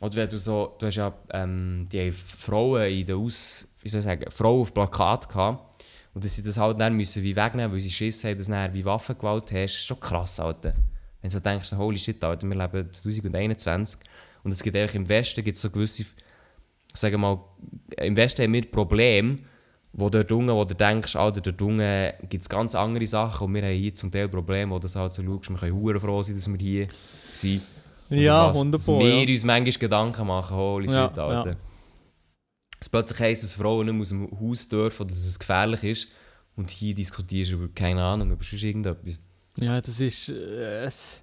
[0.00, 4.00] oder wenn du so, du hast ja ähm, die Frauen in der Aus, wie soll
[4.00, 7.72] ich sagen, Frauen auf Plakat gehabt und dass sie das halt dann müssen wie wegnehmen,
[7.72, 10.74] weil sie Schiss haben, dass dann wie Waffengewalt hast, ist schon krass, Alter.
[11.20, 14.00] Wenn du so denkst, holy shit, Alter, wir leben 2021
[14.42, 16.04] und es gibt eigentlich im Westen gibt's so gewisse,
[16.92, 17.40] sagen wir mal,
[17.98, 19.38] im Westen haben wir Probleme,
[19.92, 23.54] wo dort unten, wo du denkst, Alter, dort unten gibt es ganz andere Sachen und
[23.54, 26.34] wir haben hier zum Teil Probleme, wo du halt so schaust, wir können froh sein,
[26.34, 26.88] dass wir hier
[27.32, 27.62] sind.
[28.20, 28.98] Ja, was- 100 dass Pro.
[29.00, 29.32] wir Ja.
[29.32, 31.50] uns manchmal Gedanken machen, holy Ja, shit, Alter.
[31.50, 31.56] ja.
[32.80, 35.84] Es plötzlich heisst, dass Frauen nicht mehr aus dem Haus dürfen oder dass es gefährlich
[35.84, 36.08] ist
[36.56, 39.20] und hier diskutierst du über, keine Ahnung, über sonst irgendetwas.
[39.56, 40.28] ja, das ist.
[40.30, 41.22] Äh, es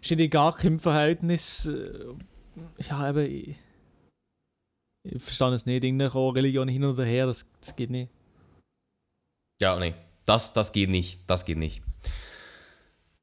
[0.00, 1.66] steht in gar keinem Verhältnis.
[1.66, 1.92] Äh,
[2.88, 3.26] ja, eben.
[3.26, 3.56] Ich,
[5.04, 5.84] ich verstehe es nicht.
[5.84, 8.10] Irgendeine Religion hin oder her, das, das geht nicht.
[9.60, 11.82] Ja, nee, das, das geht nicht, das geht nicht.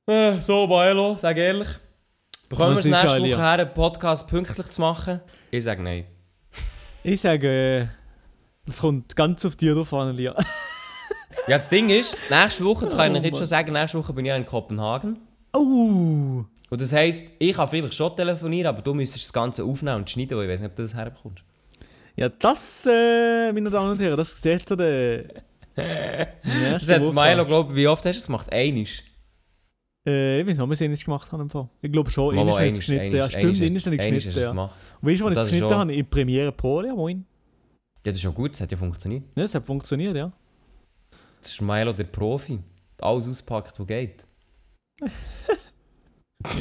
[0.09, 1.67] Äh, so, Baelo, sag ehrlich.
[2.57, 3.19] Bekommen wir es ist, nächste?
[3.21, 5.21] Woche her, einen Podcast pünktlich zu machen?
[5.51, 6.05] Ich sage nein.
[7.03, 7.87] Ich sage, äh,
[8.65, 10.35] das kommt ganz auf dich drauf an, Lia.
[11.47, 13.39] Ja, das Ding ist, nächste Woche, das kann ich Oh, jetzt Mann.
[13.39, 15.17] schon sagen, nächste Woche bin ich ja in Kopenhagen.
[15.51, 16.45] Oh!
[16.69, 20.09] Und das heisst, ich kann vielleicht schon telefonieren, aber du müsstest das Ganze aufnehmen und
[20.09, 21.43] schneiden, weil ich weiß nicht, ob du das herbekommst.
[22.15, 25.43] Ja, das, äh, meine Damen und Herren, das seht ihr dann.
[26.71, 28.53] Das hat Milo, glaube ich, wie oft hast du es gemacht?
[28.53, 29.03] Einisch.
[30.05, 31.69] Äh, ich weiß nicht, ob wir es ähnlich gemacht haben im Fall.
[31.81, 33.15] Ich glaube schon, Mal, ähnlich mal, habe ich es geschnitten.
[33.15, 34.49] Ja, stimmt, einisch ähnlich habe ich hast- einisch hast geschnitten, du es ja.
[34.51, 34.75] gemacht.
[35.01, 35.95] Und weißt du, wann ich es geschnitten schon- habe?
[35.95, 37.25] In Premiere Pro, ja, moin.
[38.05, 39.23] Ja, das ist ja gut, das hat ja funktioniert.
[39.35, 40.31] Ja, das hat funktioniert, ja.
[41.41, 42.59] Das ist Milo der Profi.
[43.01, 44.25] Alles auspackt, was geht.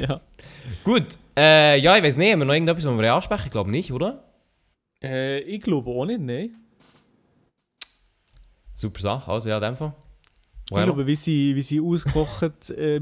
[0.00, 0.20] ja.
[0.84, 3.42] Gut, äh, ja, ich weiß nicht, haben wir noch irgendetwas, was wir ansprechen?
[3.46, 4.24] Ich glaube nicht, oder?
[5.02, 6.56] Äh, ich glaube auch nicht, nein.
[8.76, 9.94] Super Sache, also ja, in dem Fall.
[10.78, 12.96] Ich glaube, wie sie, wie sie ausgekocht äh,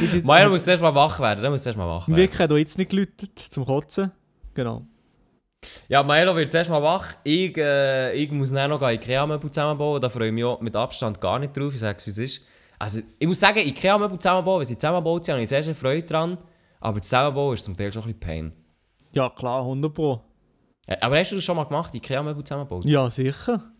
[0.00, 0.26] ist jetzt...
[0.26, 2.20] Milo muss zuerst mal wach werden, der muss zuerst mal wach werden.
[2.20, 4.12] Wecker hat jetzt nicht geläutet, zum Kotzen.
[4.54, 4.86] Genau.
[5.88, 7.14] Ja, Milo wird zuerst mal wach.
[7.24, 10.00] Ich, äh, ich muss dann noch Ikea-Möbel zusammenbauen.
[10.00, 11.74] Da freue ich mich auch mit Abstand gar nicht drauf.
[11.74, 12.46] Ich sage es, wie es ist.
[12.78, 16.06] Also, ich muss sagen, Ikea-Möbel zusammenbauen, wenn sie zusammengebaut sind, habe ich sehr, sehr Freude
[16.06, 16.38] dran.
[16.80, 18.52] Aber Zusammenbauen ist zum Teil schon ein bisschen Pain.
[19.12, 20.22] Ja, klar, 100 Pro.
[20.86, 22.86] Äh, Aber hast du das schon mal gemacht, Ikea-Möbel zusammenbauen?
[22.88, 23.70] Ja, sicher.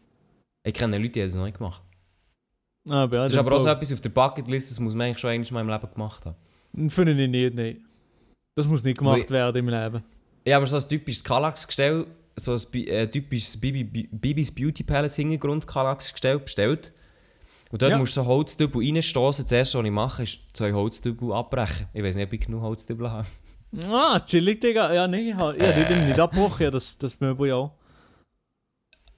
[0.62, 1.82] Ich kenne Leute, die haben das noch nicht gemacht.
[2.88, 5.30] Ja, Das ist aber auch so etwas auf der Bucketlist, das muss man eigentlich schon
[5.30, 6.90] einmal in meinem Leben gemacht haben.
[6.90, 7.84] Finde ich nicht, nein.
[8.56, 10.02] Das muss nicht gemacht Weil- werden im Leben.
[10.44, 12.06] Ich habe mir so ein typisches Kallax-Gestell,
[12.36, 16.92] so ein äh, typisches Bibi, Bi- Bibis Beauty Palace Hintergrund Kallax-Gestell bestellt.
[17.70, 17.98] Und dort Ja.
[17.98, 19.44] musst du so Holzdübel reinstoßen.
[19.44, 21.86] Das erste, was ich mache, ist zwei Holzdübel abbrechen.
[21.92, 23.26] Ich weiß nicht, ob ich genug Holzdübel habe.
[23.86, 24.92] Ah, chillig, Digga.
[24.92, 27.72] Ja, nee, ich habe hab die nicht abgebrochen, ja, das, das Möbel ja auch.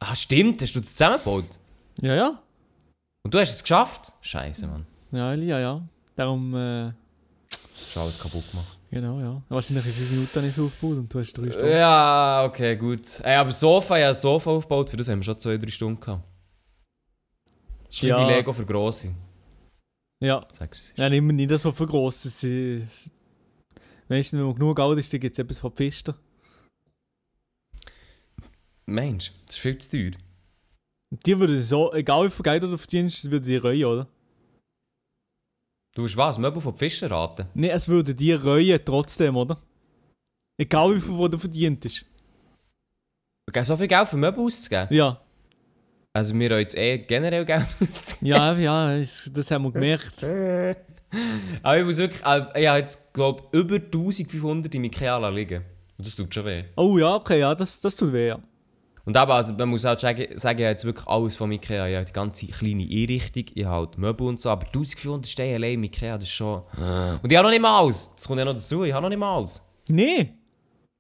[0.01, 1.45] Ah, stimmt, hast du das zusammengebaut?
[2.01, 2.43] Ja, ja.
[3.25, 4.13] Und du hast es geschafft?
[4.21, 4.87] Scheiße, Mann.
[5.13, 5.89] Ja, ja, ja.
[6.17, 6.93] Darum, äh,
[7.51, 8.79] Du hast alles kaputt gemacht.
[8.91, 9.43] genau, ja.
[9.49, 11.69] Wahrscheinlich in 5 Minuten habe ich aufgebaut und du hast 3 Stunden.
[11.69, 13.21] Ja, okay, gut.
[13.21, 16.25] Ey, aber Sofa, ein Sofa aufgebaut, für das haben wir schon zwei, drei Stunden gehabt.
[17.87, 18.27] Das ist Ja.
[18.27, 19.15] Lego für Grosse.
[20.21, 20.47] Ja.
[20.53, 20.95] Sagst du es?
[20.97, 22.23] Ja, nicht, nicht so für gross.
[22.23, 23.13] Das ist,
[24.09, 26.15] weißt du, wenn man genug Geld ist, dann gibt es etwas von Pfister.
[28.87, 30.13] Mensch, das ist viel zu teuer.
[31.13, 34.09] Die würden so, egal wie viel Geld du verdienst, würden die reuen, oder?
[35.95, 36.39] Du hast was?
[36.39, 37.47] Möbel von Fischen raten?
[37.53, 39.59] Nee, es würden die reuen trotzdem, oder?
[40.57, 42.07] Egal wie viel wo du verdientest.
[43.47, 44.89] Okay, so viel Geld für Möbel auszugeben?
[44.91, 45.21] Ja.
[46.15, 48.27] Also wir haben jetzt eh generell Geld auszugeben.
[48.27, 50.25] Ja, ja, das haben wir gemerkt.
[51.63, 55.63] Aber ich muss wirklich, äh, ich habe jetzt glaube über 1500 im Ikea liegen.
[55.99, 56.65] Und das tut schon weh.
[56.75, 58.41] Oh ja, okay, ja, das, das tut weh, ja.
[59.05, 61.89] Und eben, also man muss auch sagen, sagen ich habe jetzt wirklich alles vom Ikea.
[61.89, 65.57] Ich habe die ganze kleine Einrichtung, ich habe halt Möbel und so, aber 1500 Steine
[65.57, 66.63] allein im Ikea, das ist schon...
[66.77, 68.15] Und ich habe noch nicht mal alles.
[68.15, 69.61] Das kommt ja noch dazu, ich habe noch nicht mal alles.
[69.89, 70.35] Nee.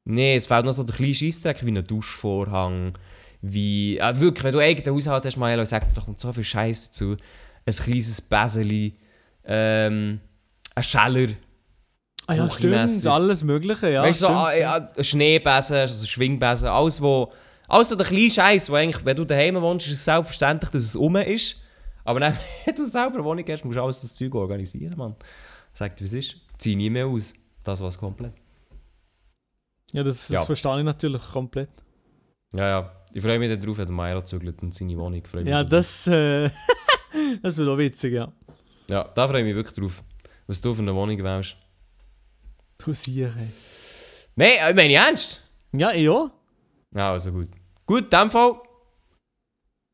[0.04, 2.98] Nee, es fehlt noch so der kleine Scheissdreck, wie ein Duschvorhang,
[3.40, 3.98] wie...
[3.98, 6.86] Äh, wirklich, wenn du eigenen Haushalt hast, Maelo, sagt dir, da kommt so viel Scheiß
[6.86, 7.16] dazu.
[7.64, 8.98] Ein kleines Bäseli,
[9.44, 10.20] ähm,
[10.74, 11.28] ein Scheller,
[12.26, 14.02] Ah ja, stimmt, alles Mögliche, ja.
[14.04, 17.32] weißt du, so, ah, ja, ein Schneebesen, also ein Schwingbesen, alles, wo...
[17.72, 20.82] Alles so der kleine Scheiß, wo eigentlich, wenn du daheim wohnst, ist es selbstverständlich, dass
[20.82, 21.56] es um ist.
[22.04, 25.16] Aber dann, wenn du selber eine Wohnung hast, musst du alles das Zeug organisieren, Mann.
[25.72, 26.36] Sagt, wie es ist.
[26.58, 27.32] Zieh nie mehr aus.
[27.64, 28.34] Das war's komplett.
[29.92, 30.44] Ja, das, das Ja.
[30.44, 31.70] verstehe ich natürlich komplett.
[32.52, 32.92] Ja, ja.
[33.14, 35.24] Ich freue mich darauf, wenn der Milo zügelt und seine Wohnung.
[35.24, 36.50] Freue Ja, das, äh,
[37.42, 38.30] das wird auch witzig, ja.
[38.90, 40.04] Ja, da freue ich mich wirklich drauf.
[40.46, 41.56] Was du für eine Wohnung wählst.
[42.76, 43.34] Du siehst.
[44.36, 45.40] Nein, ich meine ernst.
[45.72, 46.30] Ja, ich auch.
[46.94, 47.48] Ja, also gut.
[47.86, 48.54] Gut, in dem Fall.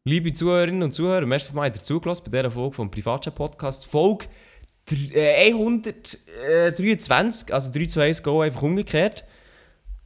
[0.07, 3.87] Liebe Zuhörerinnen und Zuhörer, merci mal dazugelassen bei dieser Folge vom Privatchat Podcast.
[3.87, 4.27] Folge
[4.87, 9.25] dr- äh, 123, also 3 zu 1 Go einfach umgekehrt.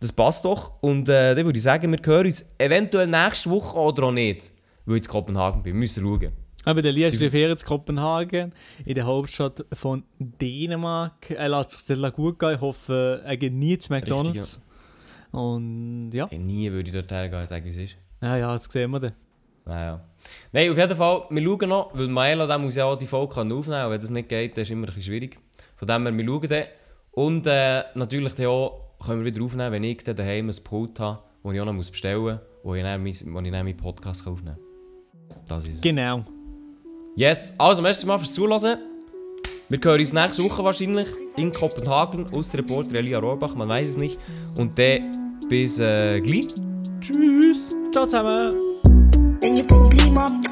[0.01, 0.83] Das passt doch.
[0.83, 4.51] Und äh, dann würde ich sagen, wir hören uns eventuell nächste Woche oder auch nicht,
[4.87, 5.75] weil ich in Kopenhagen bin.
[5.75, 6.33] Wir müssen schauen.
[6.65, 8.53] Aber der Lee ist in Kopenhagen,
[8.85, 11.31] in der Hauptstadt von Dänemark.
[11.31, 12.55] Er lässt sich sehr gut gehen.
[12.55, 14.61] Ich hoffe, er geht nie zu McDonalds.
[15.33, 17.97] Und ja, Hey, nie würde ich dort hergehen sagen, wie es ist.
[18.21, 19.13] ja, ja, das sehen wir dann.
[19.65, 20.01] Naja.
[20.53, 23.35] Nein, auf jeden Fall, wir schauen noch, weil Maelo der muss ja auch die Folge
[23.41, 23.91] aufnehmen können.
[23.91, 25.39] Wenn das nicht geht, dann ist es immer ein bisschen schwierig.
[25.77, 26.65] Von dem her, wir schauen dann.
[27.13, 30.99] Und äh, natürlich dann auch, können wir wieder aufnehmen, wenn ich dann daheim ein Pult
[31.01, 33.65] habe, das ich auch noch muss bestellen muss, wo ich dann, mein- wo ich dann
[33.65, 34.57] meinen Podcast aufnehmen
[35.29, 35.39] kann.
[35.47, 35.83] Das ist.
[35.83, 36.25] Genau.
[37.15, 38.79] Yes, also, merci mal fürs Zuhören.
[39.69, 43.89] Wir hören uns nächste Woche wahrscheinlich in Kopenhagen aus der Reporter Elia Rohrbach, man weiß
[43.89, 44.19] es nicht.
[44.59, 45.11] Und dann
[45.49, 46.49] bis äh, gleich.
[47.01, 47.79] Tschüss.
[47.93, 48.55] Ciao zusammen.
[49.41, 50.49] Wenn ihr Probleme habt,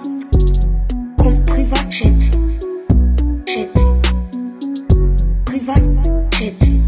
[1.18, 2.12] kommt Privatchat.
[3.46, 3.68] Chat.
[5.44, 6.79] Privatchat.